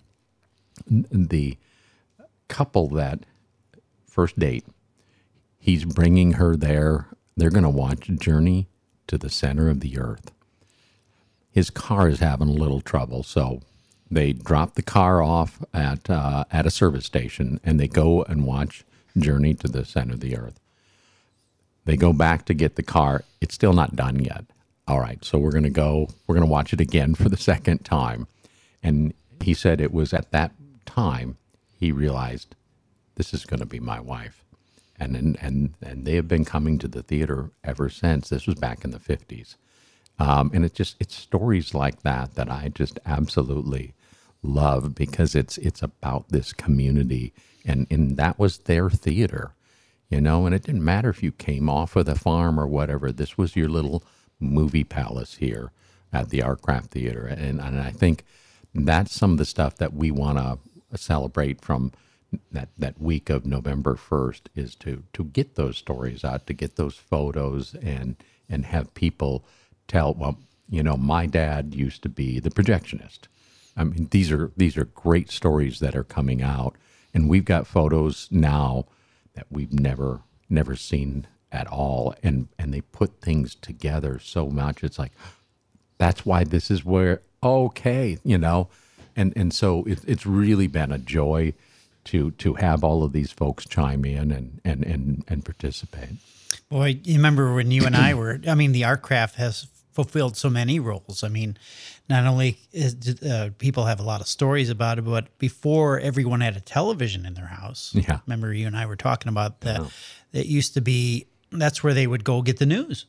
the 0.87 1.57
couple 2.47 2.87
that 2.89 3.19
first 4.07 4.37
date. 4.37 4.65
He's 5.57 5.85
bringing 5.85 6.33
her 6.33 6.55
there. 6.55 7.07
They're 7.35 7.49
going 7.49 7.63
to 7.63 7.69
watch 7.69 8.09
Journey 8.19 8.67
to 9.07 9.17
the 9.17 9.29
Center 9.29 9.69
of 9.69 9.79
the 9.79 9.97
Earth. 9.97 10.31
His 11.51 11.69
car 11.69 12.07
is 12.07 12.19
having 12.19 12.49
a 12.49 12.53
little 12.53 12.81
trouble, 12.81 13.23
so 13.23 13.61
they 14.09 14.33
drop 14.33 14.75
the 14.75 14.81
car 14.81 15.21
off 15.21 15.63
at 15.73 16.09
uh, 16.09 16.45
at 16.51 16.65
a 16.65 16.71
service 16.71 17.05
station 17.05 17.59
and 17.63 17.79
they 17.79 17.87
go 17.87 18.23
and 18.23 18.45
watch 18.45 18.83
Journey 19.17 19.53
to 19.55 19.67
the 19.67 19.85
Center 19.85 20.13
of 20.13 20.19
the 20.19 20.37
Earth. 20.37 20.59
They 21.85 21.97
go 21.97 22.13
back 22.13 22.45
to 22.45 22.53
get 22.53 22.75
the 22.75 22.83
car. 22.83 23.23
It's 23.41 23.55
still 23.55 23.73
not 23.73 23.95
done 23.95 24.23
yet. 24.23 24.45
All 24.87 24.99
right, 24.99 25.23
so 25.23 25.37
we're 25.37 25.51
going 25.51 25.63
to 25.63 25.69
go, 25.69 26.09
we're 26.27 26.35
going 26.35 26.45
to 26.45 26.51
watch 26.51 26.73
it 26.73 26.81
again 26.81 27.15
for 27.15 27.29
the 27.29 27.37
second 27.37 27.85
time. 27.85 28.27
And 28.81 29.13
he 29.41 29.53
said 29.53 29.79
it 29.79 29.93
was 29.93 30.13
at 30.13 30.31
that 30.31 30.51
time 30.85 31.37
he 31.79 31.91
realized 31.91 32.55
this 33.15 33.33
is 33.33 33.45
going 33.45 33.59
to 33.59 33.65
be 33.65 33.79
my 33.79 33.99
wife. 33.99 34.42
And, 35.11 35.37
and, 35.41 35.73
and, 35.81 36.05
they 36.05 36.15
have 36.15 36.27
been 36.27 36.45
coming 36.45 36.79
to 36.79 36.87
the 36.87 37.03
theater 37.03 37.51
ever 37.63 37.89
since. 37.89 38.29
This 38.29 38.47
was 38.47 38.55
back 38.55 38.83
in 38.83 38.91
the 38.91 38.99
50s. 38.99 39.55
Um, 40.19 40.51
and 40.53 40.63
it's 40.63 40.75
just, 40.75 40.95
it's 40.99 41.15
stories 41.15 41.73
like 41.73 42.03
that 42.03 42.35
that 42.35 42.49
I 42.49 42.69
just 42.73 42.99
absolutely 43.05 43.93
love 44.41 44.93
because 44.93 45.35
it's, 45.35 45.57
it's 45.57 45.81
about 45.81 46.29
this 46.29 46.53
community. 46.53 47.33
And, 47.65 47.87
and 47.89 48.17
that 48.17 48.37
was 48.37 48.59
their 48.59 48.89
theater, 48.89 49.53
you 50.09 50.21
know, 50.21 50.45
and 50.45 50.53
it 50.53 50.63
didn't 50.63 50.83
matter 50.85 51.09
if 51.09 51.23
you 51.23 51.31
came 51.31 51.69
off 51.69 51.95
of 51.95 52.05
the 52.05 52.15
farm 52.15 52.59
or 52.59 52.67
whatever. 52.67 53.11
This 53.11 53.37
was 53.37 53.55
your 53.55 53.69
little 53.69 54.03
movie 54.39 54.83
palace 54.83 55.35
here 55.37 55.71
at 56.11 56.29
the 56.29 56.39
Artcraft 56.39 56.87
Theater. 56.87 57.25
And, 57.25 57.59
and 57.59 57.79
I 57.79 57.91
think 57.91 58.23
that's 58.75 59.13
some 59.13 59.31
of 59.33 59.37
the 59.37 59.45
stuff 59.45 59.77
that 59.77 59.93
we 59.93 60.11
want 60.11 60.37
to 60.37 60.97
celebrate 60.97 61.61
from 61.61 61.91
that, 62.51 62.69
that 62.77 63.01
week 63.01 63.29
of 63.29 63.45
November 63.45 63.95
1st 63.95 64.41
is 64.55 64.75
to, 64.75 65.03
to 65.13 65.23
get 65.25 65.55
those 65.55 65.77
stories 65.77 66.23
out, 66.23 66.47
to 66.47 66.53
get 66.53 66.75
those 66.75 66.95
photos 66.95 67.75
and, 67.75 68.15
and 68.49 68.65
have 68.65 68.93
people 68.93 69.43
tell, 69.87 70.13
well, 70.13 70.37
you 70.69 70.83
know, 70.83 70.97
my 70.97 71.25
dad 71.25 71.73
used 71.75 72.01
to 72.03 72.09
be 72.09 72.39
the 72.39 72.49
projectionist. 72.49 73.21
I 73.75 73.83
mean, 73.83 74.07
these 74.11 74.31
are, 74.31 74.51
these 74.55 74.77
are 74.77 74.85
great 74.85 75.29
stories 75.31 75.79
that 75.79 75.95
are 75.95 76.03
coming 76.03 76.41
out. 76.41 76.75
And 77.13 77.29
we've 77.29 77.45
got 77.45 77.67
photos 77.67 78.27
now 78.31 78.85
that 79.35 79.47
we've 79.49 79.73
never, 79.73 80.21
never 80.49 80.75
seen 80.75 81.27
at 81.53 81.67
all 81.67 82.15
and 82.23 82.47
and 82.57 82.73
they 82.73 82.81
put 82.81 83.21
things 83.21 83.53
together 83.53 84.19
so 84.19 84.49
much 84.49 84.83
it's 84.83 84.97
like 84.97 85.11
that's 85.99 86.25
why 86.25 86.43
this 86.43 86.71
is 86.71 86.83
where 86.83 87.21
okay 87.43 88.17
you 88.23 88.37
know 88.37 88.67
and 89.15 89.31
and 89.35 89.53
so 89.53 89.83
it, 89.83 89.99
it's 90.07 90.25
really 90.25 90.65
been 90.65 90.91
a 90.91 90.97
joy 90.97 91.53
to 92.05 92.31
to 92.31 92.55
have 92.55 92.83
all 92.83 93.03
of 93.03 93.13
these 93.13 93.31
folks 93.31 93.65
chime 93.65 94.05
in 94.05 94.31
and 94.31 94.61
and 94.63 94.83
and, 94.83 95.23
and 95.27 95.45
participate 95.45 96.15
boy 96.69 96.99
you 97.03 97.15
remember 97.15 97.53
when 97.53 97.71
you 97.71 97.85
and 97.85 97.95
i 97.95 98.13
were 98.15 98.39
i 98.47 98.55
mean 98.55 98.71
the 98.71 98.81
artcraft 98.81 99.35
has 99.35 99.67
fulfilled 99.91 100.35
so 100.35 100.49
many 100.49 100.79
roles 100.79 101.23
i 101.23 101.29
mean 101.29 101.57
not 102.09 102.25
only 102.25 102.59
is, 102.73 103.23
uh, 103.23 103.49
people 103.59 103.85
have 103.85 103.99
a 103.99 104.03
lot 104.03 104.19
of 104.19 104.27
stories 104.27 104.69
about 104.69 104.97
it 104.97 105.03
but 105.03 105.37
before 105.37 105.99
everyone 105.99 106.41
had 106.41 106.57
a 106.57 106.59
television 106.59 107.25
in 107.25 107.35
their 107.35 107.47
house 107.47 107.91
yeah 107.93 108.19
remember 108.25 108.53
you 108.53 108.65
and 108.65 108.75
i 108.75 108.85
were 108.85 108.95
talking 108.95 109.29
about 109.29 109.61
that 109.61 109.81
yeah. 109.81 110.41
it 110.41 110.47
used 110.47 110.73
to 110.73 110.81
be 110.81 111.27
that's 111.59 111.83
where 111.83 111.93
they 111.93 112.07
would 112.07 112.23
go 112.23 112.41
get 112.41 112.59
the 112.59 112.65
news. 112.65 113.05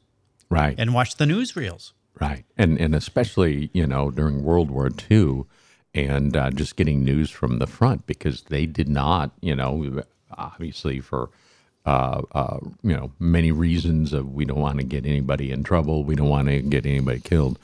Right. 0.50 0.74
And 0.78 0.94
watch 0.94 1.16
the 1.16 1.24
newsreels. 1.24 1.92
Right. 2.20 2.44
And 2.56 2.78
and 2.78 2.94
especially, 2.94 3.70
you 3.72 3.86
know, 3.86 4.10
during 4.10 4.44
World 4.44 4.70
War 4.70 4.90
II 5.10 5.44
and 5.94 6.36
uh, 6.36 6.50
just 6.50 6.76
getting 6.76 7.04
news 7.04 7.30
from 7.30 7.58
the 7.58 7.66
front 7.66 8.06
because 8.06 8.42
they 8.42 8.66
did 8.66 8.88
not, 8.88 9.30
you 9.40 9.54
know, 9.54 10.02
obviously 10.36 11.00
for 11.00 11.30
uh, 11.86 12.22
uh, 12.32 12.58
you 12.82 12.96
know 12.96 13.12
many 13.18 13.52
reasons 13.52 14.12
of 14.12 14.32
we 14.32 14.44
don't 14.44 14.60
want 14.60 14.78
to 14.78 14.84
get 14.84 15.06
anybody 15.06 15.50
in 15.50 15.62
trouble, 15.62 16.04
we 16.04 16.14
don't 16.14 16.28
want 16.28 16.48
to 16.48 16.60
get 16.62 16.86
anybody 16.86 17.20
killed, 17.20 17.58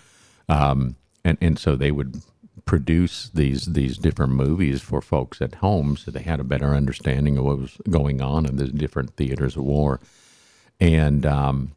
um, 0.49 0.97
and 1.25 1.39
and 1.41 1.59
so 1.59 1.75
they 1.75 1.91
would 1.91 2.23
produce 2.67 3.31
these 3.31 3.67
these 3.67 3.97
different 3.97 4.33
movies 4.33 4.83
for 4.83 5.01
folks 5.01 5.41
at 5.41 5.57
home 5.57 5.97
so 5.97 6.11
they 6.11 6.23
had 6.23 6.39
a 6.39 6.45
better 6.45 6.75
understanding 6.75 7.39
of 7.39 7.45
what 7.45 7.59
was 7.59 7.79
going 7.89 8.21
on 8.21 8.45
in 8.45 8.57
the 8.57 8.69
different 8.69 9.17
theaters 9.17 9.57
of 9.57 9.65
war. 9.65 9.99
And 10.79 11.25
um, 11.25 11.73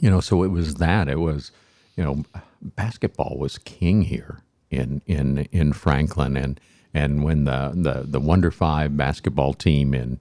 you 0.00 0.08
know, 0.08 0.20
so 0.20 0.42
it 0.42 0.48
was 0.48 0.76
that. 0.76 1.08
It 1.08 1.18
was, 1.18 1.50
you 1.96 2.04
know, 2.04 2.24
basketball 2.62 3.36
was 3.38 3.58
king 3.58 4.02
here 4.02 4.40
in 4.76 5.02
in 5.06 5.48
in 5.52 5.72
Franklin, 5.72 6.36
and 6.36 6.60
and 6.94 7.24
when 7.24 7.44
the 7.44 7.72
the 7.74 8.04
the 8.06 8.20
Wonder 8.20 8.50
Five 8.50 8.96
basketball 8.96 9.54
team 9.54 9.94
in 9.94 10.20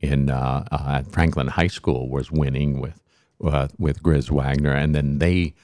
in 0.00 0.30
uh, 0.30 0.64
uh, 0.70 0.84
at 0.98 1.10
Franklin 1.10 1.48
High 1.48 1.68
School 1.68 2.08
was 2.08 2.30
winning 2.30 2.80
with 2.80 3.00
uh, 3.44 3.68
with 3.78 4.02
Grizz 4.02 4.30
Wagner, 4.30 4.72
and 4.72 4.94
then 4.94 5.18
they 5.18 5.54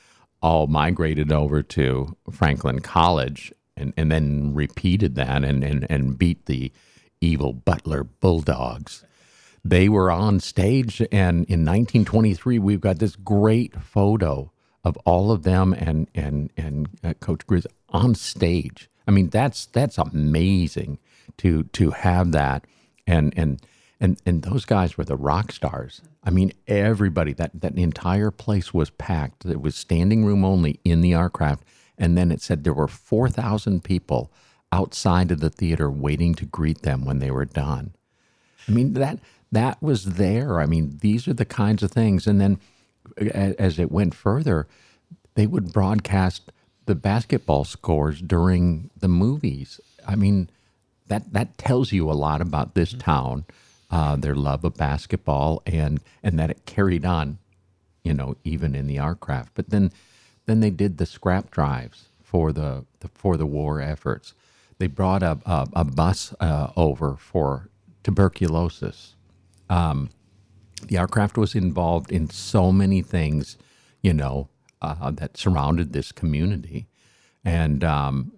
all 0.43 0.67
migrated 0.67 1.31
over 1.31 1.63
to 1.63 2.17
Franklin 2.31 2.81
College, 2.81 3.53
and 3.77 3.93
and 3.97 4.11
then 4.11 4.55
repeated 4.55 5.15
that, 5.17 5.45
and 5.45 5.63
and 5.63 5.87
and 5.91 6.19
beat 6.19 6.47
the 6.47 6.73
evil 7.21 7.53
Butler 7.53 8.05
Bulldogs. 8.05 9.05
They 9.63 9.91
were 9.91 10.11
on 10.11 10.41
stage, 10.41 11.01
and 11.13 11.45
in 11.45 11.67
1923, 11.67 12.59
we've 12.59 12.81
got 12.81 12.99
this 12.99 13.15
great 13.15 13.79
photo 13.79 14.51
of 14.85 14.97
all 15.05 15.31
of 15.31 15.43
them 15.43 15.75
and 15.75 16.09
and 16.15 16.51
and 16.57 16.89
uh, 17.05 17.15
Coach 17.15 17.47
Grizz 17.47 17.67
on 17.91 18.15
stage. 18.15 18.89
I 19.07 19.11
mean, 19.11 19.29
that's 19.29 19.67
that's 19.67 19.99
amazing 19.99 20.99
to 21.39 21.65
to 21.65 21.91
have 21.91 22.33
that, 22.33 22.67
and 23.07 23.33
and 23.37 23.61
and 24.01 24.21
and 24.25 24.43
those 24.43 24.65
guys 24.65 24.97
were 24.97 25.05
the 25.05 25.17
rock 25.17 25.53
stars. 25.53 26.01
I 26.23 26.31
mean, 26.31 26.53
everybody 26.67 27.33
that 27.35 27.61
that 27.61 27.77
entire 27.77 28.31
place 28.31 28.73
was 28.73 28.91
packed. 28.91 29.45
It 29.45 29.61
was 29.61 29.75
standing 29.75 30.25
room 30.25 30.45
only 30.45 30.81
in 30.85 31.01
the 31.01 31.13
Artcraft, 31.13 31.61
and 31.99 32.17
then 32.17 32.31
it 32.31 32.41
said 32.41 32.65
there 32.65 32.75
were 32.75 32.89
four 32.89 33.29
thousand 33.29 33.85
people 33.85 34.31
outside 34.73 35.33
of 35.33 35.41
the 35.41 35.51
theater 35.51 35.91
waiting 35.91 36.35
to 36.37 36.45
greet 36.45 36.83
them 36.83 37.05
when 37.05 37.19
they 37.19 37.31
were 37.31 37.45
done. 37.45 37.95
I 38.69 38.73
mean 38.73 38.93
that 38.95 39.19
that 39.53 39.83
was 39.83 40.05
there. 40.05 40.61
I 40.61 40.67
mean, 40.67 40.99
these 41.01 41.27
are 41.27 41.35
the 41.35 41.45
kinds 41.45 41.83
of 41.83 41.91
things. 41.91 42.27
And 42.27 42.41
then 42.41 42.59
as 43.35 43.79
it 43.79 43.91
went 43.91 44.15
further, 44.15 44.69
they 45.35 45.47
would 45.47 45.73
broadcast 45.73 46.53
the 46.87 46.95
basketball 46.95 47.65
scores 47.65 48.21
during 48.21 48.91
the 48.99 49.09
movies. 49.09 49.81
I 50.07 50.17
mean, 50.17 50.51
that 51.09 51.33
that 51.33 51.59
tells 51.59 51.93
you 51.93 52.11
a 52.11 52.13
lot 52.13 52.41
about 52.41 52.75
this 52.75 52.91
mm-hmm. 52.91 53.01
town, 53.01 53.45
uh, 53.91 54.17
their 54.17 54.35
love 54.35 54.65
of 54.65 54.77
basketball, 54.77 55.63
and 55.67 56.01
and 56.23 56.39
that 56.39 56.51
it 56.51 56.67
carried 56.67 57.05
on, 57.05 57.39
you 58.03 58.15
know, 58.15 58.37
even 58.45 58.75
in 58.75 58.87
the 58.87 58.97
Artcraft. 58.97 59.49
But 59.55 59.71
then, 59.71 59.93
then 60.47 60.61
they 60.61 60.71
did 60.71 60.99
the 60.99 61.07
scrap 61.07 61.51
drives 61.51 62.07
for 62.23 62.53
the, 62.53 62.85
the 63.01 63.09
for 63.09 63.37
the 63.37 63.47
war 63.47 63.81
efforts. 63.81 64.35
They 64.79 64.87
brought 64.87 65.23
a 65.23 65.39
a, 65.45 65.69
a 65.75 65.85
bus 65.85 66.35
uh, 66.41 66.71
over 66.77 67.17
for 67.17 67.69
tuberculosis 68.03 69.15
um, 69.71 70.11
the 70.87 70.97
Artcraft 70.97 71.39
was 71.39 71.55
involved 71.55 72.11
in 72.11 72.29
so 72.29 72.73
many 72.73 73.01
things, 73.01 73.57
you 74.03 74.13
know, 74.13 74.49
uh, 74.83 75.11
that 75.13 75.37
surrounded 75.37 75.93
this 75.93 76.13
community, 76.13 76.89
and 77.45 77.85
um, 77.85 78.33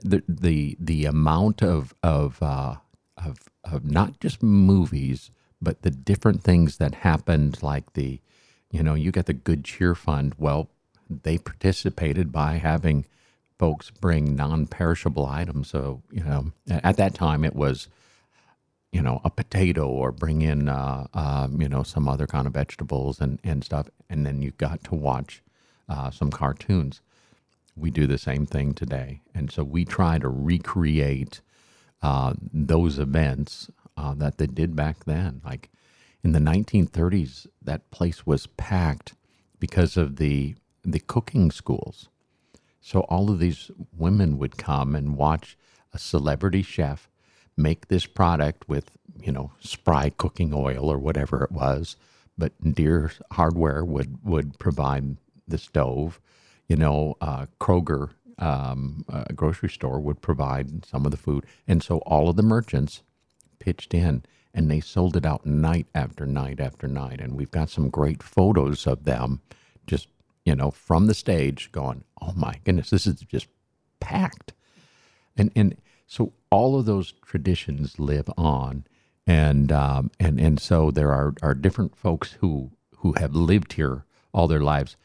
the 0.00 0.22
the 0.28 0.76
the 0.80 1.04
amount 1.04 1.62
of 1.62 1.94
of, 2.02 2.42
uh, 2.42 2.76
of 3.16 3.38
of 3.64 3.84
not 3.84 4.20
just 4.20 4.42
movies, 4.42 5.30
but 5.60 5.82
the 5.82 5.90
different 5.90 6.42
things 6.42 6.76
that 6.78 6.96
happened, 6.96 7.62
like 7.62 7.92
the, 7.94 8.20
you 8.70 8.82
know, 8.82 8.94
you 8.94 9.10
get 9.12 9.26
the 9.26 9.32
Good 9.32 9.64
Cheer 9.64 9.94
Fund. 9.94 10.34
Well, 10.38 10.68
they 11.08 11.38
participated 11.38 12.32
by 12.32 12.54
having 12.54 13.06
folks 13.58 13.90
bring 13.90 14.36
non-perishable 14.36 15.26
items. 15.26 15.68
So 15.68 16.02
you 16.10 16.22
know, 16.24 16.52
at 16.68 16.96
that 16.96 17.14
time 17.14 17.44
it 17.44 17.54
was, 17.56 17.88
you 18.92 19.02
know, 19.02 19.20
a 19.24 19.30
potato 19.30 19.88
or 19.88 20.12
bring 20.12 20.42
in, 20.42 20.68
uh, 20.68 21.06
um, 21.14 21.60
you 21.60 21.68
know, 21.68 21.82
some 21.82 22.08
other 22.08 22.26
kind 22.26 22.46
of 22.46 22.54
vegetables 22.54 23.20
and 23.20 23.40
and 23.44 23.64
stuff, 23.64 23.88
and 24.08 24.24
then 24.26 24.42
you 24.42 24.52
got 24.52 24.84
to 24.84 24.94
watch 24.94 25.42
uh, 25.88 26.10
some 26.10 26.30
cartoons. 26.30 27.00
We 27.76 27.90
do 27.90 28.06
the 28.06 28.18
same 28.18 28.46
thing 28.46 28.74
today, 28.74 29.20
and 29.34 29.50
so 29.50 29.64
we 29.64 29.84
try 29.84 30.18
to 30.18 30.28
recreate 30.28 31.42
uh, 32.02 32.34
those 32.52 32.98
events 32.98 33.70
uh, 33.96 34.14
that 34.14 34.38
they 34.38 34.46
did 34.46 34.76
back 34.76 35.04
then. 35.04 35.40
Like 35.44 35.70
in 36.22 36.32
the 36.32 36.38
1930s, 36.38 37.46
that 37.62 37.90
place 37.90 38.26
was 38.26 38.46
packed 38.46 39.14
because 39.58 39.96
of 39.96 40.16
the 40.16 40.56
the 40.84 41.00
cooking 41.00 41.50
schools. 41.50 42.08
So 42.80 43.00
all 43.02 43.30
of 43.30 43.40
these 43.40 43.70
women 43.96 44.38
would 44.38 44.56
come 44.56 44.94
and 44.94 45.16
watch 45.16 45.58
a 45.92 45.98
celebrity 45.98 46.62
chef 46.62 47.10
make 47.56 47.88
this 47.88 48.06
product 48.06 48.68
with, 48.68 48.96
you 49.20 49.32
know, 49.32 49.52
spry 49.60 50.10
cooking 50.10 50.52
oil 50.54 50.90
or 50.90 50.98
whatever 50.98 51.44
it 51.44 51.52
was. 51.52 51.96
But 52.38 52.52
Deere 52.74 53.12
Hardware 53.32 53.84
would 53.84 54.18
would 54.24 54.58
provide 54.58 55.16
the 55.48 55.58
stove. 55.58 56.20
You 56.68 56.76
know, 56.76 57.16
uh, 57.20 57.46
Kroger 57.60 58.10
um, 58.38 59.04
grocery 59.34 59.70
store 59.70 60.00
would 60.00 60.20
provide 60.20 60.84
some 60.84 61.06
of 61.06 61.10
the 61.10 61.16
food, 61.16 61.46
and 61.66 61.82
so 61.82 61.98
all 61.98 62.28
of 62.28 62.36
the 62.36 62.42
merchants 62.42 63.02
pitched 63.58 63.94
in 63.94 64.22
and 64.56 64.70
they 64.70 64.80
sold 64.80 65.16
it 65.16 65.26
out 65.26 65.44
night 65.44 65.86
after 65.94 66.24
night 66.24 66.58
after 66.58 66.88
night. 66.88 67.20
And 67.20 67.34
we've 67.34 67.50
got 67.50 67.68
some 67.68 67.90
great 67.90 68.22
photos 68.22 68.86
of 68.86 69.04
them 69.04 69.42
just, 69.86 70.08
you 70.46 70.56
know, 70.56 70.70
from 70.70 71.06
the 71.06 71.14
stage 71.14 71.70
going, 71.72 72.04
oh 72.22 72.32
my 72.34 72.54
goodness, 72.64 72.88
this 72.88 73.06
is 73.06 73.20
just 73.20 73.48
packed. 74.00 74.54
And, 75.36 75.52
and 75.54 75.76
so 76.06 76.32
all 76.50 76.78
of 76.78 76.86
those 76.86 77.12
traditions 77.24 77.98
live 77.98 78.28
on. 78.36 78.84
And, 79.26 79.72
um, 79.72 80.10
and, 80.20 80.38
and 80.38 80.60
so 80.60 80.90
there 80.90 81.12
are, 81.12 81.34
are 81.42 81.54
different 81.54 81.96
folks 81.96 82.32
who, 82.40 82.70
who 82.98 83.14
have 83.14 83.34
lived 83.34 83.72
here 83.72 84.04
all 84.32 84.46
their 84.46 84.60
lives, 84.60 84.96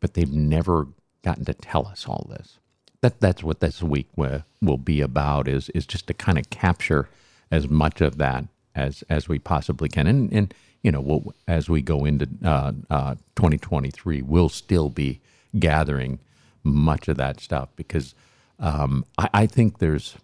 but 0.00 0.14
they've 0.14 0.32
never 0.32 0.88
gotten 1.22 1.44
to 1.44 1.54
tell 1.54 1.86
us 1.86 2.06
all 2.08 2.26
this. 2.30 2.58
That, 3.02 3.20
that's 3.20 3.42
what 3.42 3.60
this 3.60 3.82
week 3.82 4.08
will, 4.16 4.44
will 4.62 4.78
be 4.78 5.00
about 5.00 5.46
is, 5.46 5.68
is 5.70 5.86
just 5.86 6.06
to 6.06 6.14
kind 6.14 6.38
of 6.38 6.48
capture 6.50 7.08
as 7.50 7.68
much 7.68 8.00
of 8.00 8.16
that 8.18 8.44
as 8.74 9.02
as 9.08 9.28
we 9.28 9.38
possibly 9.38 9.88
can. 9.88 10.06
And 10.06 10.32
and 10.32 10.54
you 10.82 10.90
know, 10.90 11.00
we'll, 11.00 11.34
as 11.46 11.68
we 11.68 11.82
go 11.82 12.04
into 12.04 12.26
uh, 12.42 12.72
uh, 12.88 13.14
2023, 13.36 14.22
we'll 14.22 14.48
still 14.48 14.88
be 14.88 15.20
gathering 15.58 16.18
much 16.62 17.08
of 17.08 17.18
that 17.18 17.40
stuff 17.40 17.68
because 17.76 18.14
um, 18.58 19.04
I, 19.18 19.28
I 19.34 19.46
think 19.46 19.78
there's 19.78 20.16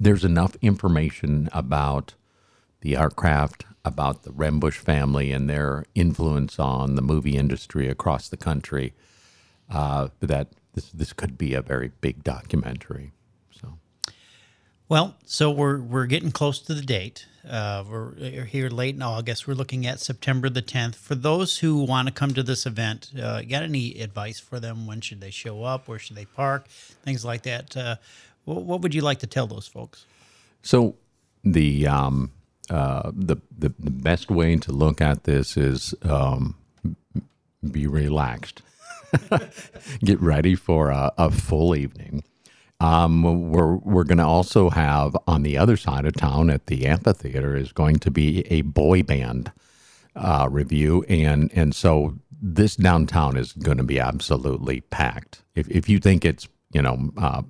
there's 0.00 0.24
enough 0.24 0.56
information 0.62 1.50
about 1.52 2.14
the 2.80 2.94
Artcraft, 2.94 3.64
about 3.84 4.22
the 4.22 4.30
Rembusch 4.30 4.78
family 4.78 5.30
and 5.30 5.48
their 5.48 5.84
influence 5.94 6.58
on 6.58 6.94
the 6.94 7.02
movie 7.02 7.36
industry 7.36 7.88
across 7.88 8.28
the 8.28 8.38
country, 8.38 8.94
uh, 9.70 10.08
that 10.20 10.48
this 10.72 10.90
this 10.90 11.12
could 11.12 11.36
be 11.36 11.52
a 11.52 11.60
very 11.60 11.92
big 12.00 12.24
documentary. 12.24 13.12
So, 13.60 13.78
Well, 14.88 15.16
so 15.26 15.50
we're 15.50 15.80
we're 15.80 16.06
getting 16.06 16.32
close 16.32 16.58
to 16.60 16.74
the 16.74 16.82
date. 16.82 17.26
Uh, 17.48 17.84
we're 17.88 18.44
here 18.44 18.68
late 18.68 18.94
in 18.94 19.02
August. 19.02 19.46
We're 19.46 19.54
looking 19.54 19.86
at 19.86 19.98
September 19.98 20.50
the 20.50 20.60
10th. 20.60 20.94
For 20.94 21.14
those 21.14 21.58
who 21.58 21.82
want 21.84 22.06
to 22.06 22.12
come 22.12 22.34
to 22.34 22.42
this 22.42 22.66
event, 22.66 23.10
uh, 23.20 23.40
got 23.40 23.62
any 23.62 23.98
advice 23.98 24.38
for 24.38 24.60
them? 24.60 24.86
When 24.86 25.00
should 25.00 25.22
they 25.22 25.30
show 25.30 25.64
up? 25.64 25.88
Where 25.88 25.98
should 25.98 26.16
they 26.16 26.26
park? 26.26 26.68
Things 26.68 27.24
like 27.24 27.42
that. 27.44 27.74
Uh, 27.74 27.96
what, 28.44 28.80
would 28.80 28.94
you 28.94 29.02
like 29.02 29.18
to 29.20 29.26
tell 29.26 29.46
those 29.46 29.66
folks? 29.66 30.06
So 30.62 30.96
the 31.44 31.86
um, 31.86 32.32
uh, 32.68 33.10
the, 33.14 33.36
the 33.56 33.72
the 33.78 33.90
best 33.90 34.30
way 34.30 34.56
to 34.56 34.72
look 34.72 35.00
at 35.00 35.24
this 35.24 35.56
is 35.56 35.94
um, 36.02 36.56
be 37.70 37.86
relaxed. 37.86 38.62
Get 40.04 40.20
ready 40.20 40.54
for 40.54 40.90
a, 40.90 41.12
a 41.18 41.30
full 41.30 41.74
evening. 41.74 42.24
Um, 42.80 43.50
we're 43.50 43.76
we're 43.76 44.04
going 44.04 44.18
to 44.18 44.26
also 44.26 44.70
have 44.70 45.16
on 45.26 45.42
the 45.42 45.58
other 45.58 45.76
side 45.76 46.06
of 46.06 46.14
town 46.14 46.48
at 46.48 46.66
the 46.66 46.86
amphitheater 46.86 47.56
is 47.56 47.72
going 47.72 47.96
to 47.96 48.10
be 48.10 48.40
a 48.50 48.62
boy 48.62 49.02
band 49.02 49.52
uh, 50.16 50.48
review, 50.50 51.04
and 51.08 51.50
and 51.54 51.74
so 51.74 52.14
this 52.40 52.76
downtown 52.76 53.36
is 53.36 53.52
going 53.52 53.76
to 53.76 53.84
be 53.84 54.00
absolutely 54.00 54.80
packed. 54.80 55.42
If 55.54 55.68
if 55.68 55.88
you 55.88 55.98
think 55.98 56.24
it's 56.24 56.48
you 56.72 56.80
know 56.80 57.10
uh, 57.18 57.42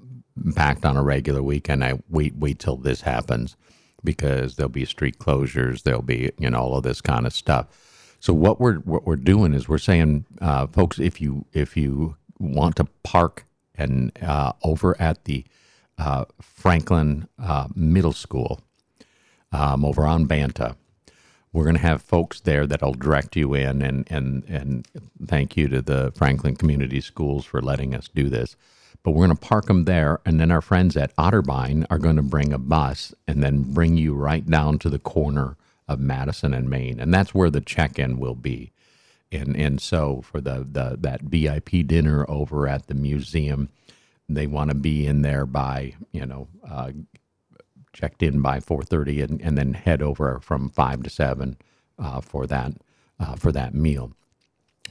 packed 0.54 0.84
on 0.84 0.96
a 0.96 1.02
regular 1.02 1.42
weekend, 1.42 1.84
I 1.84 2.00
wait 2.08 2.34
wait 2.36 2.58
till 2.58 2.76
this 2.76 3.02
happens 3.02 3.56
because 4.02 4.56
there'll 4.56 4.70
be 4.70 4.84
street 4.84 5.18
closures, 5.18 5.82
there'll 5.82 6.02
be 6.02 6.30
you 6.38 6.50
know 6.50 6.58
all 6.58 6.76
of 6.76 6.82
this 6.82 7.00
kind 7.00 7.26
of 7.26 7.32
stuff. 7.32 7.66
So 8.20 8.32
what 8.32 8.60
we're 8.60 8.76
what 8.76 9.06
we're 9.06 9.16
doing 9.16 9.54
is 9.54 9.68
we're 9.68 9.78
saying, 9.78 10.26
uh, 10.40 10.66
folks, 10.66 10.98
if 10.98 11.20
you 11.20 11.46
if 11.52 11.76
you 11.76 12.16
want 12.38 12.76
to 12.76 12.84
park 13.02 13.46
and 13.74 14.12
uh, 14.22 14.52
over 14.62 15.00
at 15.00 15.24
the 15.24 15.44
uh, 15.98 16.24
Franklin 16.40 17.28
uh, 17.38 17.68
Middle 17.74 18.12
School 18.12 18.60
um, 19.52 19.84
over 19.84 20.06
on 20.06 20.26
Banta. 20.26 20.76
We're 21.52 21.64
going 21.64 21.76
to 21.76 21.82
have 21.82 22.02
folks 22.02 22.40
there 22.40 22.66
that'll 22.66 22.94
direct 22.94 23.36
you 23.36 23.54
in, 23.54 23.82
and, 23.82 24.06
and, 24.10 24.44
and 24.48 24.86
thank 25.26 25.56
you 25.56 25.68
to 25.68 25.82
the 25.82 26.12
Franklin 26.14 26.56
Community 26.56 27.00
Schools 27.00 27.44
for 27.44 27.60
letting 27.60 27.94
us 27.94 28.08
do 28.08 28.28
this. 28.28 28.56
But 29.02 29.12
we're 29.12 29.26
going 29.26 29.36
to 29.36 29.46
park 29.48 29.66
them 29.66 29.84
there, 29.84 30.20
and 30.24 30.38
then 30.38 30.50
our 30.50 30.60
friends 30.60 30.96
at 30.96 31.16
Otterbein 31.16 31.86
are 31.90 31.98
going 31.98 32.16
to 32.16 32.22
bring 32.22 32.52
a 32.52 32.58
bus 32.58 33.14
and 33.26 33.42
then 33.42 33.72
bring 33.72 33.96
you 33.96 34.14
right 34.14 34.48
down 34.48 34.78
to 34.80 34.90
the 34.90 34.98
corner 34.98 35.56
of 35.88 35.98
Madison 35.98 36.54
and 36.54 36.70
Main, 36.70 37.00
and 37.00 37.12
that's 37.12 37.34
where 37.34 37.50
the 37.50 37.60
check-in 37.60 38.18
will 38.18 38.36
be 38.36 38.72
and 39.32 39.56
and 39.56 39.80
so 39.80 40.22
for 40.22 40.40
the, 40.40 40.66
the 40.70 40.96
that 41.00 41.22
VIP 41.22 41.86
dinner 41.86 42.24
over 42.28 42.68
at 42.68 42.86
the 42.86 42.94
museum, 42.94 43.68
they 44.28 44.46
want 44.46 44.70
to 44.70 44.74
be 44.74 45.06
in 45.06 45.22
there 45.22 45.46
by 45.46 45.94
you 46.12 46.26
know 46.26 46.48
uh, 46.68 46.90
checked 47.92 48.22
in 48.22 48.40
by 48.40 48.60
four 48.60 48.82
thirty 48.82 49.20
and, 49.20 49.40
and 49.40 49.56
then 49.58 49.74
head 49.74 50.02
over 50.02 50.38
from 50.40 50.68
five 50.68 51.02
to 51.02 51.10
seven 51.10 51.56
uh, 51.98 52.20
for 52.20 52.46
that 52.46 52.72
uh, 53.18 53.34
for 53.34 53.52
that 53.52 53.74
meal. 53.74 54.12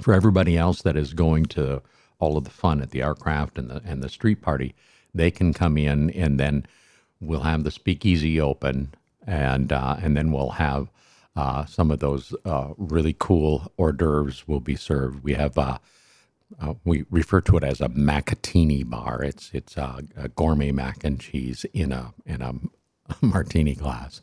For 0.02 0.14
everybody 0.14 0.58
else 0.58 0.82
that 0.84 0.96
is 0.96 1.14
going 1.14 1.46
to 1.48 1.82
all 2.20 2.38
of 2.38 2.44
the 2.44 2.50
fun 2.50 2.82
at 2.82 2.92
the 2.92 3.00
Artcraft 3.00 3.58
and 3.58 3.70
the 3.70 3.82
and 3.86 4.04
the 4.04 4.10
street 4.10 4.42
party, 4.42 4.76
they 5.14 5.32
can 5.32 5.54
come 5.54 5.78
in 5.78 6.10
and 6.12 6.40
then 6.40 6.66
we'll 7.20 7.42
have 7.42 7.64
the 7.64 7.72
speakeasy 7.72 8.40
open 8.40 8.94
and 9.26 9.72
uh, 9.72 9.98
and 10.02 10.16
then 10.16 10.32
we'll 10.32 10.52
have 10.52 10.90
uh, 11.36 11.66
some 11.66 11.92
of 11.92 12.00
those 12.00 12.34
uh, 12.46 12.70
really 12.78 13.16
cool 13.18 13.72
hors 13.78 13.94
d'oeuvres 13.94 14.48
will 14.48 14.60
be 14.60 14.76
served. 14.76 15.24
We 15.24 15.34
have 15.34 15.58
uh, 15.58 15.78
uh 16.60 16.74
we 16.84 17.06
refer 17.12 17.42
to 17.42 17.58
it 17.58 17.64
as 17.64 17.82
a 17.82 17.90
macatini 17.90 18.88
bar. 18.90 19.24
It's 19.24 19.52
it's 19.54 19.78
a, 19.78 20.04
a 20.18 20.30
gourmet 20.30 20.72
mac 20.72 21.04
and 21.04 21.20
cheese 21.20 21.66
in 21.74 21.92
a 21.92 22.14
in 22.26 22.42
a 22.42 22.54
martini 23.22 23.76
glass. 23.76 24.22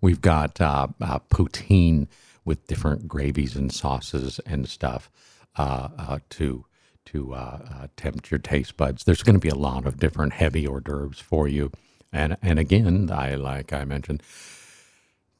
We've 0.00 0.20
got 0.20 0.60
uh, 0.60 0.88
uh, 1.00 1.18
poutine 1.30 2.08
with 2.44 2.66
different 2.66 3.08
gravies 3.08 3.56
and 3.56 3.72
sauces 3.72 4.38
and 4.46 4.68
stuff 4.68 5.10
uh, 5.56 5.88
uh, 5.98 6.18
to 6.30 6.66
to 7.06 7.34
uh, 7.34 7.86
tempt 7.96 8.30
your 8.30 8.38
taste 8.38 8.76
buds. 8.78 9.04
There's 9.04 9.22
going 9.22 9.34
to 9.34 9.40
be 9.40 9.50
a 9.50 9.54
lot 9.54 9.86
of 9.86 9.98
different 9.98 10.32
heavy 10.32 10.66
hors 10.66 10.80
d'oeuvres 10.80 11.20
for 11.20 11.48
you. 11.48 11.70
And 12.12 12.36
and 12.42 12.58
again, 12.58 13.10
I 13.12 13.34
like 13.34 13.72
I 13.72 13.84
mentioned, 13.84 14.22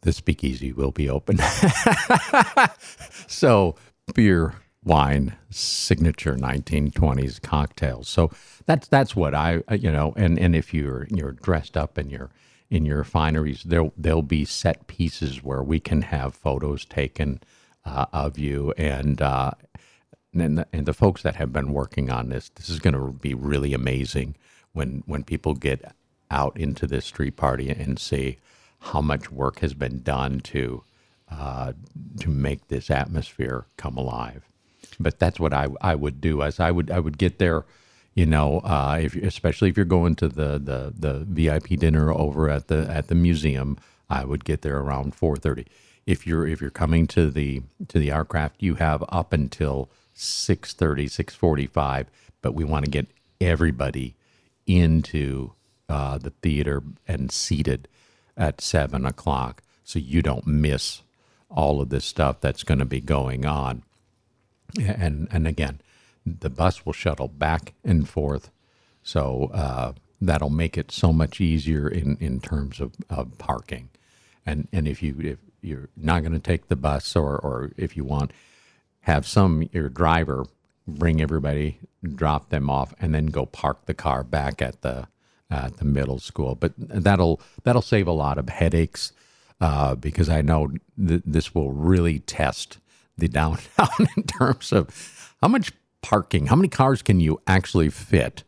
the 0.02 0.12
speakeasy 0.12 0.72
will 0.72 0.90
be 0.92 1.08
open. 1.08 1.38
so, 3.26 3.76
beer, 4.14 4.54
wine, 4.84 5.36
signature 5.50 6.34
1920s 6.36 7.40
cocktails. 7.42 8.08
So 8.08 8.30
that's 8.66 8.88
that's 8.88 9.16
what 9.16 9.34
I 9.34 9.62
you 9.70 9.90
know, 9.90 10.12
and 10.16 10.38
and 10.38 10.54
if 10.54 10.74
you're 10.74 11.06
you're 11.10 11.32
dressed 11.32 11.76
up 11.76 11.98
in 11.98 12.10
your 12.10 12.30
in 12.70 12.84
your 12.84 13.04
fineries, 13.04 13.62
there 13.62 13.90
there'll 13.96 14.22
be 14.22 14.44
set 14.44 14.86
pieces 14.86 15.42
where 15.42 15.62
we 15.62 15.80
can 15.80 16.02
have 16.02 16.34
photos 16.34 16.84
taken 16.84 17.40
uh, 17.84 18.06
of 18.12 18.38
you 18.38 18.72
and. 18.76 19.20
Uh, 19.20 19.52
and 20.36 20.58
the, 20.58 20.66
and 20.72 20.84
the 20.84 20.92
folks 20.92 21.22
that 21.22 21.36
have 21.36 21.52
been 21.52 21.72
working 21.72 22.10
on 22.10 22.28
this, 22.28 22.48
this 22.56 22.68
is 22.68 22.80
going 22.80 22.94
to 22.94 23.12
be 23.12 23.34
really 23.34 23.72
amazing 23.72 24.34
when 24.72 25.02
when 25.06 25.22
people 25.22 25.54
get 25.54 25.94
out 26.30 26.58
into 26.58 26.86
this 26.86 27.06
street 27.06 27.36
party 27.36 27.70
and 27.70 27.98
see 27.98 28.38
how 28.80 29.00
much 29.00 29.30
work 29.30 29.60
has 29.60 29.74
been 29.74 30.02
done 30.02 30.40
to 30.40 30.82
uh, 31.30 31.72
to 32.20 32.28
make 32.28 32.68
this 32.68 32.90
atmosphere 32.90 33.66
come 33.76 33.96
alive. 33.96 34.48
But 35.00 35.18
that's 35.18 35.40
what 35.40 35.54
I 35.54 35.68
I 35.80 35.94
would 35.94 36.20
do. 36.20 36.42
As 36.42 36.60
I 36.60 36.70
would 36.70 36.90
I 36.90 37.00
would 37.00 37.18
get 37.18 37.38
there, 37.38 37.64
you 38.14 38.26
know, 38.26 38.60
uh, 38.60 38.98
if 39.02 39.14
especially 39.16 39.68
if 39.68 39.76
you're 39.76 39.84
going 39.84 40.14
to 40.16 40.28
the, 40.28 40.58
the 40.58 40.92
the 40.96 41.24
VIP 41.28 41.80
dinner 41.80 42.12
over 42.12 42.48
at 42.48 42.68
the 42.68 42.88
at 42.90 43.08
the 43.08 43.14
museum, 43.14 43.78
I 44.08 44.24
would 44.24 44.44
get 44.44 44.62
there 44.62 44.78
around 44.78 45.14
four 45.14 45.36
thirty. 45.36 45.66
If 46.06 46.26
you're 46.26 46.46
if 46.46 46.60
you're 46.60 46.70
coming 46.70 47.06
to 47.08 47.30
the 47.30 47.62
to 47.88 47.98
the 47.98 48.08
Artcraft, 48.08 48.52
you 48.60 48.76
have 48.76 49.02
up 49.08 49.32
until 49.32 49.88
6.30, 50.14 51.06
6.45, 51.06 52.06
but 52.40 52.54
we 52.54 52.64
want 52.64 52.84
to 52.84 52.90
get 52.90 53.08
everybody 53.40 54.14
into 54.66 55.52
uh, 55.88 56.18
the 56.18 56.30
theater 56.30 56.82
and 57.06 57.30
seated 57.30 57.88
at 58.36 58.60
seven 58.60 59.04
o'clock, 59.04 59.62
so 59.82 59.98
you 59.98 60.22
don't 60.22 60.46
miss 60.46 61.02
all 61.50 61.80
of 61.80 61.88
this 61.88 62.04
stuff 62.04 62.40
that's 62.40 62.64
going 62.64 62.78
to 62.78 62.84
be 62.84 63.00
going 63.00 63.44
on. 63.44 63.82
And 64.78 65.28
and 65.30 65.46
again, 65.46 65.80
the 66.26 66.50
bus 66.50 66.84
will 66.84 66.92
shuttle 66.92 67.28
back 67.28 67.74
and 67.84 68.08
forth, 68.08 68.50
so 69.02 69.50
uh, 69.52 69.92
that'll 70.20 70.50
make 70.50 70.78
it 70.78 70.90
so 70.90 71.12
much 71.12 71.40
easier 71.40 71.88
in, 71.88 72.16
in 72.20 72.40
terms 72.40 72.80
of, 72.80 72.94
of 73.10 73.36
parking. 73.38 73.90
And 74.46 74.68
and 74.72 74.86
if 74.86 75.02
you 75.02 75.16
if 75.20 75.38
you're 75.62 75.88
not 75.96 76.20
going 76.20 76.32
to 76.32 76.38
take 76.38 76.68
the 76.68 76.76
bus 76.76 77.16
or 77.16 77.38
or 77.38 77.72
if 77.76 77.96
you 77.96 78.04
want 78.04 78.32
have 79.00 79.26
some 79.26 79.68
your 79.72 79.88
driver 79.88 80.46
bring 80.86 81.20
everybody, 81.20 81.78
drop 82.14 82.50
them 82.50 82.68
off, 82.68 82.94
and 83.00 83.14
then 83.14 83.26
go 83.26 83.46
park 83.46 83.86
the 83.86 83.94
car 83.94 84.22
back 84.22 84.60
at 84.60 84.82
the 84.82 85.08
at 85.50 85.76
the 85.78 85.84
middle 85.84 86.18
school. 86.18 86.54
But 86.54 86.72
that'll 86.76 87.40
that'll 87.64 87.82
save 87.82 88.06
a 88.06 88.12
lot 88.12 88.38
of 88.38 88.48
headaches 88.48 89.12
uh, 89.60 89.94
because 89.94 90.28
I 90.28 90.42
know 90.42 90.72
th- 90.98 91.22
this 91.24 91.54
will 91.54 91.72
really 91.72 92.20
test 92.20 92.78
the 93.16 93.28
downtown 93.40 94.08
in 94.16 94.24
terms 94.24 94.72
of 94.72 95.34
how 95.40 95.48
much 95.48 95.72
parking, 96.04 96.46
how 96.46 96.56
many 96.56 96.68
cars 96.68 97.00
can 97.00 97.18
you 97.18 97.40
actually 97.46 97.88
fit 97.88 98.44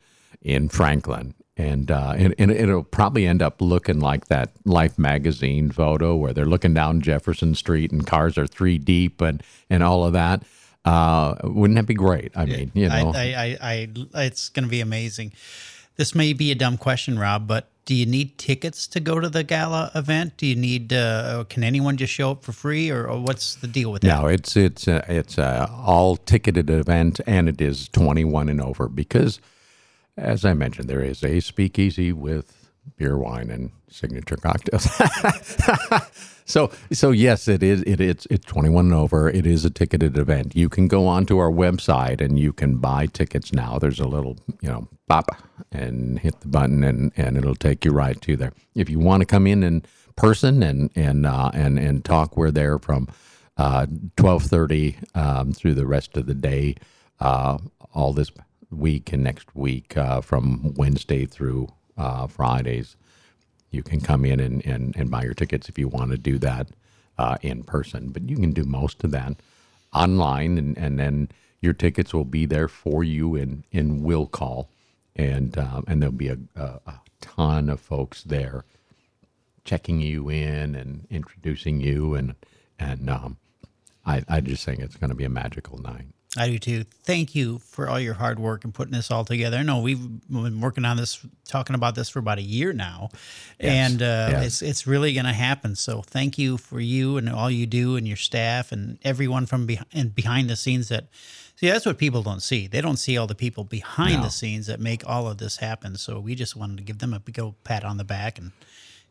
in 0.46 0.68
Franklin. 0.68 1.34
And, 1.56 1.90
uh, 1.90 2.14
and, 2.16 2.34
and 2.38 2.50
it'll 2.52 2.84
probably 2.84 3.26
end 3.26 3.42
up 3.42 3.60
looking 3.60 3.98
like 3.98 4.26
that 4.26 4.52
Life 4.64 4.98
magazine 4.98 5.70
photo 5.70 6.14
where 6.14 6.32
they're 6.32 6.46
looking 6.46 6.74
down 6.74 7.00
Jefferson 7.00 7.54
Street 7.54 7.90
and 7.90 8.06
cars 8.06 8.38
are 8.38 8.46
three 8.46 8.78
deep 8.78 9.20
and, 9.20 9.42
and 9.70 9.82
all 9.82 10.04
of 10.04 10.12
that. 10.12 10.42
Uh, 10.84 11.34
wouldn't 11.42 11.76
that 11.78 11.86
be 11.86 11.94
great? 11.94 12.30
I 12.36 12.44
mean, 12.44 12.70
you 12.74 12.88
know, 12.88 13.12
I, 13.12 13.32
I, 13.32 13.58
I, 13.60 13.88
I 14.14 14.22
it's 14.26 14.50
going 14.50 14.64
to 14.64 14.70
be 14.70 14.80
amazing. 14.80 15.32
This 15.96 16.14
may 16.14 16.32
be 16.32 16.52
a 16.52 16.54
dumb 16.54 16.76
question, 16.76 17.18
Rob, 17.18 17.48
but 17.48 17.68
do 17.86 17.94
you 17.94 18.04
need 18.04 18.36
tickets 18.36 18.86
to 18.88 19.00
go 19.00 19.20
to 19.20 19.28
the 19.28 19.44
gala 19.44 19.92
event? 19.94 20.36
Do 20.36 20.46
you 20.46 20.56
need? 20.56 20.92
Uh, 20.92 21.44
can 21.48 21.64
anyone 21.64 21.96
just 21.96 22.12
show 22.12 22.32
up 22.32 22.42
for 22.42 22.52
free, 22.52 22.90
or, 22.90 23.06
or 23.06 23.20
what's 23.20 23.54
the 23.54 23.68
deal 23.68 23.92
with 23.92 24.02
that? 24.02 24.08
No, 24.08 24.26
it's 24.26 24.56
it's 24.56 24.86
a, 24.88 25.04
it's 25.08 25.38
a 25.38 25.70
all 25.72 26.16
ticketed 26.16 26.68
event, 26.68 27.20
and 27.26 27.48
it 27.48 27.60
is 27.60 27.88
twenty 27.88 28.24
one 28.24 28.48
and 28.48 28.60
over 28.60 28.88
because, 28.88 29.40
as 30.16 30.44
I 30.44 30.52
mentioned, 30.52 30.88
there 30.88 31.02
is 31.02 31.22
a 31.22 31.38
speakeasy 31.40 32.12
with 32.12 32.68
beer, 32.96 33.16
wine, 33.16 33.50
and 33.50 33.70
signature 33.88 34.36
cocktails. 34.36 34.88
so 36.44 36.72
so 36.92 37.12
yes, 37.12 37.46
it 37.46 37.62
is 37.62 37.82
it, 37.82 38.00
it's 38.00 38.26
it's 38.30 38.44
twenty 38.44 38.68
one 38.68 38.86
and 38.86 38.94
over. 38.94 39.30
It 39.30 39.46
is 39.46 39.64
a 39.64 39.70
ticketed 39.70 40.18
event. 40.18 40.56
You 40.56 40.68
can 40.68 40.88
go 40.88 41.06
onto 41.06 41.38
our 41.38 41.52
website 41.52 42.20
and 42.20 42.36
you 42.36 42.52
can 42.52 42.78
buy 42.78 43.06
tickets 43.06 43.52
now. 43.52 43.78
There's 43.78 44.00
a 44.00 44.08
little 44.08 44.38
you 44.60 44.70
know 44.70 44.88
pop 45.08 45.30
and 45.72 46.18
hit 46.20 46.40
the 46.40 46.48
button 46.48 46.84
and 46.84 47.12
and 47.16 47.36
it'll 47.36 47.56
take 47.56 47.84
you 47.84 47.92
right 47.92 48.20
to 48.22 48.36
there. 48.36 48.52
If 48.74 48.90
you 48.90 48.98
want 48.98 49.20
to 49.22 49.26
come 49.26 49.46
in 49.46 49.62
in 49.62 49.84
person 50.16 50.62
and 50.62 50.90
and 50.96 51.26
uh, 51.26 51.50
and 51.54 51.78
and 51.78 52.04
talk, 52.04 52.36
we're 52.36 52.50
there 52.50 52.78
from 52.78 53.08
uh, 53.56 53.86
twelve 54.16 54.44
thirty 54.44 54.96
um, 55.14 55.52
through 55.52 55.74
the 55.74 55.86
rest 55.86 56.16
of 56.16 56.26
the 56.26 56.34
day. 56.34 56.76
Uh, 57.20 57.58
all 57.94 58.12
this 58.12 58.30
week 58.70 59.12
and 59.12 59.24
next 59.24 59.54
week 59.56 59.96
uh, 59.96 60.20
from 60.20 60.74
Wednesday 60.76 61.24
through 61.24 61.68
uh, 61.96 62.26
Fridays 62.26 62.96
you 63.70 63.82
can 63.82 64.00
come 64.00 64.24
in 64.24 64.40
and, 64.40 64.64
and, 64.66 64.96
and 64.96 65.10
buy 65.10 65.22
your 65.22 65.34
tickets 65.34 65.68
if 65.68 65.78
you 65.78 65.88
want 65.88 66.10
to 66.10 66.18
do 66.18 66.38
that 66.38 66.68
uh, 67.18 67.36
in 67.42 67.62
person. 67.62 68.10
But 68.10 68.28
you 68.28 68.36
can 68.36 68.52
do 68.52 68.64
most 68.64 69.04
of 69.04 69.10
that 69.12 69.36
online, 69.94 70.58
and, 70.58 70.76
and 70.78 70.98
then 70.98 71.28
your 71.60 71.74
tickets 71.74 72.14
will 72.14 72.24
be 72.24 72.46
there 72.46 72.68
for 72.68 73.04
you 73.04 73.36
in, 73.36 73.64
in 73.72 74.02
will 74.02 74.26
call. 74.26 74.70
And, 75.16 75.56
um, 75.58 75.84
and 75.88 76.00
there'll 76.00 76.14
be 76.14 76.28
a, 76.28 76.38
a, 76.54 76.80
a 76.86 77.00
ton 77.20 77.68
of 77.68 77.80
folks 77.80 78.22
there 78.22 78.64
checking 79.64 80.00
you 80.00 80.28
in 80.28 80.74
and 80.74 81.06
introducing 81.10 81.80
you. 81.80 82.14
And, 82.14 82.34
and 82.78 83.10
um, 83.10 83.38
I, 84.04 84.22
I 84.28 84.40
just 84.40 84.64
think 84.64 84.80
it's 84.80 84.96
going 84.96 85.10
to 85.10 85.16
be 85.16 85.24
a 85.24 85.30
magical 85.30 85.78
night. 85.78 86.06
I 86.36 86.50
do 86.50 86.58
too. 86.58 86.84
Thank 86.84 87.34
you 87.34 87.58
for 87.58 87.88
all 87.88 87.98
your 87.98 88.14
hard 88.14 88.38
work 88.38 88.64
and 88.64 88.74
putting 88.74 88.92
this 88.92 89.10
all 89.10 89.24
together. 89.24 89.56
I 89.56 89.62
know 89.62 89.80
we've 89.80 90.28
been 90.28 90.60
working 90.60 90.84
on 90.84 90.98
this, 90.98 91.24
talking 91.46 91.74
about 91.74 91.94
this 91.94 92.10
for 92.10 92.18
about 92.18 92.38
a 92.38 92.42
year 92.42 92.74
now, 92.74 93.08
yes. 93.58 93.92
and 93.92 94.02
uh, 94.02 94.28
yes. 94.32 94.46
it's 94.46 94.62
it's 94.62 94.86
really 94.86 95.14
going 95.14 95.24
to 95.24 95.32
happen. 95.32 95.76
So 95.76 96.02
thank 96.02 96.36
you 96.36 96.58
for 96.58 96.78
you 96.78 97.16
and 97.16 97.30
all 97.30 97.50
you 97.50 97.66
do 97.66 97.96
and 97.96 98.06
your 98.06 98.18
staff 98.18 98.70
and 98.70 98.98
everyone 99.02 99.46
from 99.46 99.64
behind 99.64 100.14
behind 100.14 100.50
the 100.50 100.56
scenes. 100.56 100.88
That 100.88 101.06
see, 101.56 101.68
that's 101.68 101.86
what 101.86 101.98
people 101.98 102.22
don't 102.22 102.42
see. 102.42 102.66
They 102.66 102.80
don't 102.80 102.96
see 102.96 103.18
all 103.18 103.26
the 103.26 103.34
people 103.34 103.64
behind 103.64 104.16
no. 104.16 104.22
the 104.24 104.30
scenes 104.30 104.66
that 104.66 104.80
make 104.80 105.08
all 105.08 105.28
of 105.28 105.38
this 105.38 105.56
happen. 105.58 105.96
So 105.96 106.20
we 106.20 106.34
just 106.34 106.56
wanted 106.56 106.78
to 106.78 106.82
give 106.84 106.98
them 106.98 107.12
a 107.12 107.20
big 107.20 107.38
old 107.40 107.62
pat 107.64 107.84
on 107.84 107.96
the 107.96 108.04
back 108.04 108.38
and 108.38 108.52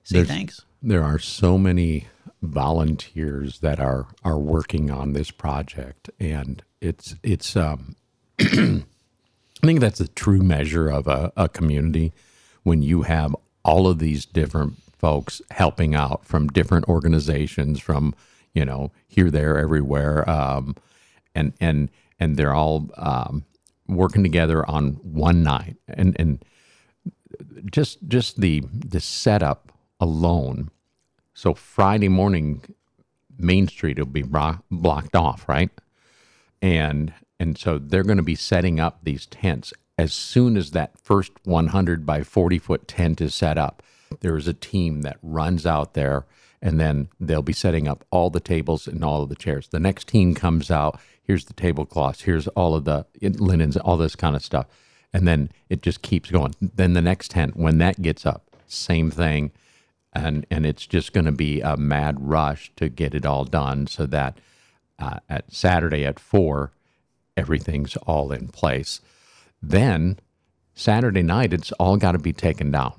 say 0.04 0.18
There's, 0.18 0.28
thanks. 0.28 0.62
There 0.82 1.04
are 1.04 1.20
so 1.20 1.58
many 1.58 2.08
volunteers 2.42 3.60
that 3.60 3.80
are 3.80 4.08
are 4.24 4.38
working 4.38 4.92
on 4.92 5.14
this 5.14 5.32
project 5.32 6.10
and 6.20 6.62
it's 6.80 7.16
it's 7.24 7.56
um, 7.56 7.96
I 8.40 8.84
think 9.64 9.80
that's 9.80 10.00
a 10.00 10.08
true 10.08 10.42
measure 10.42 10.90
of 10.90 11.08
a, 11.08 11.32
a 11.36 11.50
community 11.50 12.14
when 12.64 12.82
you 12.82 13.04
have 13.04 13.36
all 13.64 13.88
of 13.88 14.00
these 14.00 14.26
different 14.26 14.76
folks 14.98 15.42
helping 15.52 15.96
out 15.96 16.26
from 16.26 16.48
different 16.48 16.88
organizations 16.88 17.80
from 17.80 18.14
you 18.54 18.66
know 18.66 18.92
here 19.08 19.32
there 19.32 19.58
everywhere 19.58 20.30
um, 20.30 20.76
and 21.34 21.54
and 21.60 21.90
and 22.20 22.38
they're 22.38 22.54
all 22.54 22.90
um, 22.98 23.46
working 23.88 24.24
together 24.24 24.68
on 24.70 24.94
one 25.04 25.44
night. 25.44 25.78
And 25.88 26.16
and 26.20 26.44
just 27.72 28.00
just 28.08 28.42
the 28.42 28.64
the 28.72 29.02
setup 29.02 29.72
alone 30.00 30.70
so 31.34 31.54
friday 31.54 32.08
morning 32.08 32.62
main 33.38 33.68
street 33.68 33.98
will 33.98 34.06
be 34.06 34.24
blocked 34.72 35.16
off 35.16 35.48
right? 35.48 35.70
And 36.62 37.14
and 37.40 37.58
so 37.58 37.78
they're 37.78 38.04
going 38.04 38.18
to 38.18 38.24
be 38.24 38.36
setting 38.36 38.80
up 38.80 39.00
these 39.04 39.26
tents. 39.26 39.74
As 39.98 40.14
soon 40.14 40.56
as 40.56 40.72
that 40.72 40.98
first 40.98 41.32
100 41.44 42.06
by 42.06 42.24
40 42.24 42.60
foot 42.60 42.88
tent 42.88 43.22
is 43.22 43.36
set 43.36 43.58
up 43.58 43.84
there 44.22 44.38
is 44.38 44.48
a 44.48 44.54
team 44.54 45.02
that 45.02 45.18
runs 45.22 45.66
out 45.66 45.94
there 45.94 46.26
and 46.66 46.80
then 46.80 47.08
they'll 47.20 47.42
be 47.42 47.54
setting 47.54 47.88
up 47.88 48.04
all 48.12 48.30
the 48.30 48.40
tables 48.40 48.88
and 48.88 49.04
all 49.04 49.24
of 49.24 49.30
the 49.30 49.36
chairs 49.36 49.68
the 49.70 49.80
next 49.80 50.08
team 50.08 50.34
comes 50.34 50.70
out 50.72 51.00
here's 51.24 51.46
the 51.46 51.54
tablecloths 51.54 52.24
here's 52.24 52.48
all 52.50 52.76
of 52.76 52.86
the 52.86 53.06
linens 53.22 53.78
all 53.78 53.98
this 53.98 54.16
kind 54.16 54.36
of 54.36 54.44
stuff 54.44 54.66
and 55.14 55.28
then 55.28 55.50
it 55.70 55.82
just 55.82 56.02
keeps 56.02 56.32
going 56.32 56.54
then 56.60 56.94
the 56.94 57.02
next 57.02 57.32
tent 57.32 57.56
when 57.56 57.78
that 57.78 58.02
gets 58.02 58.26
up 58.26 58.44
same 58.68 59.12
thing 59.12 59.52
and 60.14 60.46
and 60.50 60.66
it's 60.66 60.88
just 60.88 61.14
going 61.14 61.26
to 61.26 61.32
be 61.32 61.62
a 61.62 61.78
mad 61.78 62.18
rush 62.20 62.72
to 62.76 62.90
get 62.90 63.14
it 63.14 63.26
all 63.26 63.44
done 63.44 63.86
so 63.86 64.06
that 64.06 64.38
uh, 64.98 65.20
at 65.30 65.54
Saturday 65.54 66.06
at 66.06 66.20
four, 66.20 66.72
everything's 67.36 67.98
all 67.98 68.32
in 68.32 68.48
place. 68.48 69.02
Then 69.62 70.20
Saturday 70.74 71.24
night, 71.24 71.54
it's 71.54 71.72
all 71.74 71.98
got 71.98 72.14
to 72.14 72.20
be 72.20 72.34
taken 72.34 72.72
down. 72.72 72.94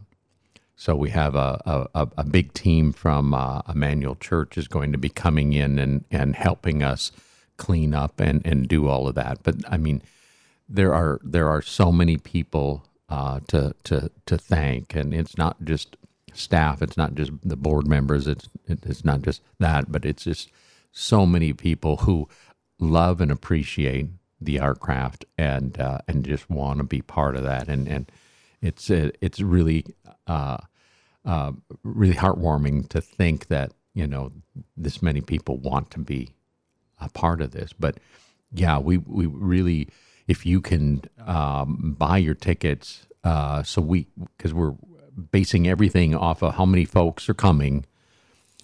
So 0.77 0.95
we 0.95 1.11
have 1.11 1.35
a, 1.35 1.89
a, 1.95 2.09
a 2.19 2.25
big 2.25 2.53
team 2.53 2.93
from 2.93 3.33
uh, 3.33 3.63
Emmanuel 3.67 4.15
Church 4.15 4.59
is 4.59 4.69
going 4.69 4.93
to 4.93 4.99
be 4.99 5.09
coming 5.09 5.55
in 5.55 5.79
and, 5.79 6.05
and 6.11 6.37
helping 6.37 6.83
us 6.83 7.13
clean 7.57 7.95
up 7.95 8.21
and, 8.21 8.47
and 8.47 8.69
do 8.69 8.87
all 8.87 9.09
of 9.09 9.15
that. 9.15 9.43
But 9.43 9.57
I 9.69 9.79
mean, 9.79 10.03
there 10.69 10.93
are 10.93 11.19
there 11.23 11.49
are 11.49 11.63
so 11.63 11.91
many 11.91 12.19
people 12.19 12.85
uh, 13.09 13.41
to 13.49 13.75
to 13.85 14.11
to 14.27 14.37
thank, 14.37 14.95
and 14.95 15.15
it's 15.15 15.39
not 15.39 15.65
just 15.65 15.97
staff, 16.35 16.83
it's 16.83 16.97
not 16.97 17.15
just 17.15 17.33
the 17.43 17.57
board 17.57 17.87
members, 17.87 18.27
it's 18.27 18.49
it's 18.67 19.05
not 19.05 19.23
just 19.23 19.43
that, 19.59 19.91
but 19.91 20.05
it's 20.05 20.25
just 20.25 20.51
so 20.93 21.25
many 21.25 21.55
people 21.55 21.99
who 21.99 22.29
love 22.79 23.23
and 23.23 23.33
appreciate 23.33 24.09
the 24.41 24.57
Artcraft 24.57 25.25
and 25.39 25.81
uh, 25.81 25.99
and 26.07 26.25
just 26.25 26.51
want 26.51 26.79
to 26.79 26.85
be 26.85 27.01
part 27.01 27.37
of 27.37 27.45
that 27.45 27.69
and 27.69 27.89
and 27.89 28.11
it's 28.67 28.91
uh, 28.91 29.11
it's 29.21 29.41
really 29.41 29.85
uh, 30.27 30.59
uh, 31.25 31.53
really 31.83 32.15
heartwarming 32.15 32.89
to 32.91 33.01
think 33.01 33.49
that 33.49 33.73
you 33.95 34.07
know 34.07 34.33
this 34.77 35.03
many 35.03 35.21
people 35.21 35.59
want 35.59 35.91
to 35.93 35.99
be 36.01 36.31
a 37.01 37.09
part 37.09 37.41
of 37.41 37.53
this. 37.53 37.73
But 37.73 37.99
yeah 38.53 38.79
we 38.79 38.99
we 38.99 39.27
really 39.27 39.89
if 40.27 40.45
you 40.45 40.61
can 40.61 41.03
um, 41.27 41.95
buy 41.99 42.19
your 42.19 42.35
tickets 42.35 43.07
uh, 43.25 43.63
so 43.63 43.81
we 43.83 44.07
because 44.37 44.55
we're 44.55 44.75
basing 45.31 45.67
everything 45.67 46.15
off 46.15 46.43
of 46.43 46.55
how 46.55 46.65
many 46.65 46.85
folks 46.85 47.29
are 47.29 47.35
coming 47.35 47.85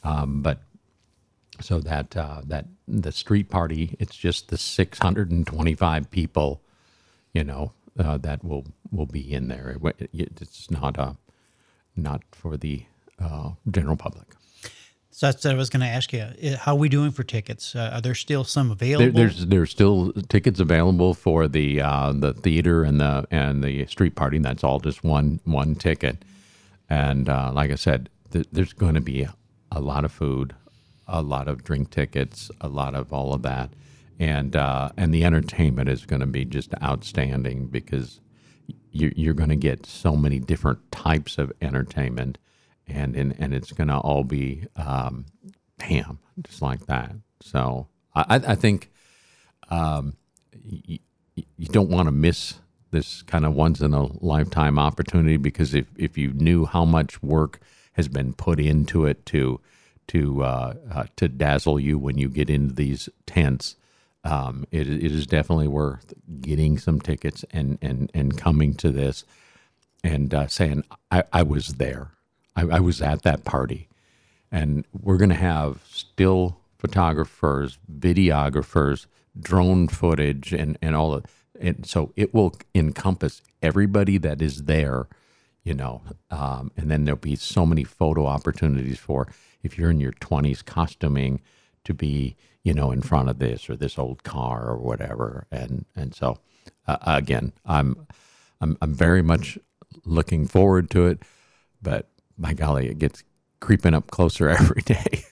um, 0.04 0.42
but 0.42 0.60
so 1.60 1.78
that 1.80 2.16
uh, 2.16 2.40
that 2.44 2.66
the 2.88 3.12
street 3.12 3.50
party 3.50 3.96
it's 3.98 4.16
just 4.16 4.48
the 4.48 4.58
625 4.58 6.10
people 6.10 6.62
you 7.32 7.44
know 7.44 7.72
uh, 7.98 8.18
that 8.18 8.44
will 8.44 8.64
will 8.90 9.06
be 9.06 9.32
in 9.32 9.48
there 9.48 9.76
it's 10.10 10.70
not 10.70 10.98
uh 10.98 11.12
not 11.96 12.22
for 12.32 12.56
the 12.56 12.84
uh, 13.20 13.50
general 13.70 13.96
public 13.96 14.26
So 15.14 15.26
that's 15.26 15.44
what 15.44 15.54
I 15.54 15.56
was 15.58 15.68
going 15.68 15.82
to 15.82 15.92
ask 15.98 16.10
you. 16.14 16.24
How 16.58 16.72
are 16.72 16.78
we 16.78 16.88
doing 16.88 17.10
for 17.12 17.22
tickets? 17.22 17.76
Uh, 17.76 17.90
are 17.94 18.00
there 18.00 18.14
still 18.14 18.44
some 18.44 18.68
There, 18.68 18.74
available? 18.96 19.12
there's 19.18 19.46
there's 19.46 19.70
still 19.70 20.12
tickets 20.28 20.58
available 20.58 21.12
for 21.14 21.46
the 21.48 21.82
uh, 21.82 22.12
the 22.12 22.32
theater 22.32 22.82
and 22.82 22.98
the 22.98 23.26
and 23.30 23.62
the 23.62 23.84
street 23.86 24.14
party. 24.14 24.38
That's 24.38 24.64
all 24.64 24.80
just 24.80 25.04
one 25.04 25.38
one 25.44 25.74
ticket. 25.74 26.24
And 26.88 27.28
uh, 27.28 27.52
like 27.52 27.70
I 27.70 27.76
said, 27.76 28.08
th- 28.32 28.48
there's 28.52 28.72
going 28.72 28.94
to 28.94 29.02
be 29.02 29.28
a 29.70 29.80
lot 29.80 30.04
of 30.06 30.12
food, 30.12 30.54
a 31.06 31.20
lot 31.20 31.46
of 31.46 31.62
drink 31.62 31.90
tickets, 31.90 32.50
a 32.62 32.68
lot 32.68 32.94
of 32.94 33.12
all 33.12 33.34
of 33.34 33.42
that, 33.42 33.68
and 34.22 34.54
uh, 34.54 34.90
and 34.96 35.12
the 35.12 35.24
entertainment 35.24 35.88
is 35.88 36.06
going 36.06 36.20
to 36.20 36.26
be 36.26 36.44
just 36.44 36.72
outstanding 36.80 37.66
because 37.66 38.20
you're, 38.92 39.10
you're 39.16 39.34
going 39.34 39.50
to 39.50 39.56
get 39.56 39.84
so 39.84 40.14
many 40.14 40.38
different 40.38 40.92
types 40.92 41.38
of 41.38 41.52
entertainment, 41.60 42.38
and 42.86 43.16
and, 43.16 43.34
and 43.40 43.52
it's 43.52 43.72
going 43.72 43.88
to 43.88 43.98
all 43.98 44.22
be 44.22 44.64
um, 44.76 45.26
ham, 45.80 46.20
just 46.40 46.62
like 46.62 46.86
that. 46.86 47.10
So 47.40 47.88
I, 48.14 48.24
I 48.28 48.34
I 48.36 48.54
think 48.54 48.92
um, 49.70 50.14
you, 50.62 51.00
you 51.34 51.66
don't 51.66 51.90
want 51.90 52.06
to 52.06 52.12
miss 52.12 52.60
this 52.92 53.22
kind 53.22 53.44
of 53.44 53.54
once 53.54 53.80
in 53.80 53.92
a 53.92 54.04
lifetime 54.24 54.78
opportunity 54.78 55.36
because 55.36 55.74
if, 55.74 55.86
if 55.96 56.16
you 56.16 56.32
knew 56.34 56.66
how 56.66 56.84
much 56.84 57.20
work 57.24 57.58
has 57.94 58.06
been 58.06 58.34
put 58.34 58.60
into 58.60 59.04
it 59.04 59.26
to 59.26 59.58
to 60.06 60.44
uh, 60.44 60.74
uh, 60.92 61.04
to 61.16 61.28
dazzle 61.28 61.80
you 61.80 61.98
when 61.98 62.18
you 62.18 62.28
get 62.28 62.48
into 62.48 62.72
these 62.72 63.08
tents, 63.26 63.74
um, 64.24 64.64
it, 64.70 64.88
it 64.88 65.12
is 65.12 65.26
definitely 65.26 65.68
worth 65.68 66.14
getting 66.40 66.78
some 66.78 67.00
tickets 67.00 67.44
and 67.52 67.78
and 67.82 68.10
and 68.14 68.36
coming 68.36 68.74
to 68.74 68.90
this 68.90 69.24
and 70.04 70.32
uh, 70.34 70.46
saying 70.46 70.84
I, 71.10 71.24
I 71.32 71.42
was 71.42 71.74
there, 71.74 72.10
I, 72.56 72.62
I 72.62 72.80
was 72.80 73.00
at 73.00 73.22
that 73.22 73.44
party, 73.44 73.88
and 74.50 74.84
we're 74.92 75.16
going 75.16 75.30
to 75.30 75.34
have 75.34 75.82
still 75.88 76.58
photographers, 76.78 77.78
videographers, 77.92 79.06
drone 79.38 79.88
footage, 79.88 80.52
and 80.52 80.78
and 80.82 80.94
all 80.96 81.14
of 81.14 81.24
and 81.60 81.86
so 81.86 82.12
it 82.16 82.34
will 82.34 82.54
encompass 82.74 83.42
everybody 83.62 84.18
that 84.18 84.42
is 84.42 84.64
there, 84.64 85.06
you 85.62 85.74
know, 85.74 86.02
um, 86.30 86.72
and 86.76 86.90
then 86.90 87.04
there'll 87.04 87.18
be 87.18 87.36
so 87.36 87.64
many 87.64 87.84
photo 87.84 88.26
opportunities 88.26 88.98
for 88.98 89.28
if 89.62 89.78
you're 89.78 89.90
in 89.90 90.00
your 90.00 90.12
20s 90.12 90.64
costuming 90.64 91.40
to 91.84 91.94
be, 91.94 92.36
you 92.62 92.74
know, 92.74 92.90
in 92.90 93.02
front 93.02 93.28
of 93.28 93.38
this 93.38 93.68
or 93.68 93.76
this 93.76 93.98
old 93.98 94.22
car 94.22 94.68
or 94.68 94.76
whatever, 94.76 95.46
and 95.50 95.84
and 95.96 96.14
so 96.14 96.38
uh, 96.86 96.96
again, 97.02 97.52
I'm 97.64 98.06
I'm 98.60 98.76
I'm 98.80 98.94
very 98.94 99.22
much 99.22 99.58
looking 100.04 100.46
forward 100.46 100.90
to 100.90 101.06
it, 101.06 101.22
but 101.80 102.08
my 102.36 102.54
golly, 102.54 102.88
it 102.88 102.98
gets 102.98 103.22
creeping 103.60 103.94
up 103.94 104.10
closer 104.10 104.48
every 104.50 104.82
day. 104.82 105.24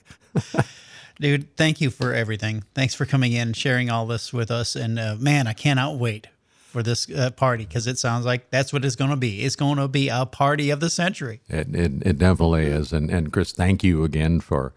Dude, 1.19 1.55
thank 1.55 1.81
you 1.81 1.91
for 1.91 2.13
everything. 2.13 2.63
Thanks 2.73 2.95
for 2.95 3.05
coming 3.05 3.33
in, 3.33 3.53
sharing 3.53 3.91
all 3.91 4.07
this 4.07 4.33
with 4.33 4.49
us. 4.49 4.75
And 4.75 4.97
uh, 4.97 5.17
man, 5.19 5.45
I 5.45 5.53
cannot 5.53 5.97
wait 5.97 6.27
for 6.71 6.81
this 6.81 7.09
uh, 7.11 7.29
party 7.31 7.65
because 7.65 7.85
it 7.85 7.99
sounds 7.99 8.25
like 8.25 8.49
that's 8.49 8.73
what 8.73 8.83
it's 8.83 8.95
going 8.95 9.11
to 9.11 9.17
be. 9.17 9.43
It's 9.43 9.55
going 9.55 9.77
to 9.77 9.87
be 9.87 10.09
a 10.09 10.25
party 10.25 10.71
of 10.71 10.79
the 10.79 10.89
century. 10.89 11.41
It, 11.47 11.75
it, 11.75 11.91
it 12.03 12.17
definitely 12.17 12.65
is. 12.65 12.91
And, 12.91 13.11
and 13.11 13.31
Chris, 13.31 13.51
thank 13.51 13.83
you 13.83 14.03
again 14.03 14.39
for 14.39 14.73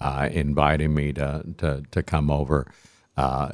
uh, 0.00 0.28
inviting 0.30 0.94
me 0.94 1.12
to, 1.12 1.44
to, 1.58 1.82
to 1.90 2.02
come 2.02 2.30
over. 2.30 2.66
Uh, 3.16 3.50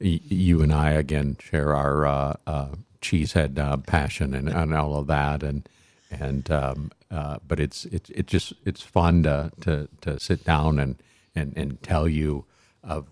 y- 0.00 0.20
you 0.24 0.62
and 0.62 0.72
I, 0.72 0.90
again, 0.90 1.36
share 1.40 1.74
our 1.74 2.06
uh, 2.06 2.36
uh, 2.46 2.68
cheesehead 3.00 3.58
uh, 3.58 3.76
passion 3.78 4.34
and, 4.34 4.48
and 4.48 4.74
all 4.74 4.96
of 4.96 5.06
that. 5.06 5.42
And, 5.42 5.68
and, 6.10 6.50
um, 6.50 6.92
uh, 7.10 7.38
but 7.46 7.60
it's, 7.60 7.84
it's, 7.86 8.10
it's 8.10 8.30
just, 8.30 8.52
it's 8.64 8.82
fun 8.82 9.22
to, 9.24 9.52
to, 9.62 9.88
to 10.02 10.18
sit 10.18 10.44
down 10.44 10.78
and, 10.78 10.96
and, 11.34 11.52
and 11.56 11.82
tell 11.82 12.08
you 12.08 12.44
of 12.82 13.06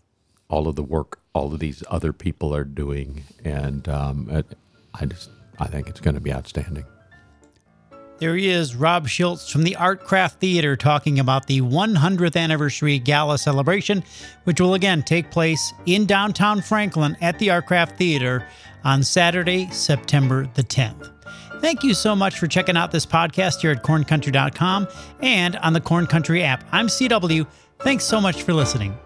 all 0.48 0.68
of 0.68 0.76
the 0.76 0.82
work 0.82 1.18
all 1.34 1.52
of 1.52 1.60
these 1.60 1.82
other 1.88 2.12
people 2.12 2.54
are 2.54 2.64
doing. 2.64 3.24
And 3.44 3.88
um, 3.88 4.28
it, 4.30 4.46
I 4.94 5.06
just, 5.06 5.30
I 5.58 5.66
think 5.66 5.88
it's 5.88 6.00
going 6.00 6.14
to 6.14 6.20
be 6.20 6.32
outstanding. 6.32 6.84
There 8.22 8.36
he 8.36 8.48
is, 8.50 8.76
Rob 8.76 9.08
Schultz 9.08 9.50
from 9.50 9.64
the 9.64 9.76
Artcraft 9.80 10.34
Theater, 10.34 10.76
talking 10.76 11.18
about 11.18 11.48
the 11.48 11.60
100th 11.60 12.36
anniversary 12.36 13.00
gala 13.00 13.36
celebration, 13.36 14.04
which 14.44 14.60
will 14.60 14.74
again 14.74 15.02
take 15.02 15.32
place 15.32 15.74
in 15.86 16.06
downtown 16.06 16.62
Franklin 16.62 17.16
at 17.20 17.40
the 17.40 17.48
Artcraft 17.48 17.96
Theater 17.96 18.46
on 18.84 19.02
Saturday, 19.02 19.68
September 19.72 20.48
the 20.54 20.62
10th. 20.62 21.10
Thank 21.60 21.82
you 21.82 21.94
so 21.94 22.14
much 22.14 22.38
for 22.38 22.46
checking 22.46 22.76
out 22.76 22.92
this 22.92 23.04
podcast 23.04 23.60
here 23.60 23.72
at 23.72 23.82
corncountry.com 23.82 24.86
and 25.20 25.56
on 25.56 25.72
the 25.72 25.80
Corn 25.80 26.06
Country 26.06 26.44
app. 26.44 26.62
I'm 26.70 26.86
CW. 26.86 27.44
Thanks 27.80 28.04
so 28.04 28.20
much 28.20 28.44
for 28.44 28.52
listening. 28.52 28.96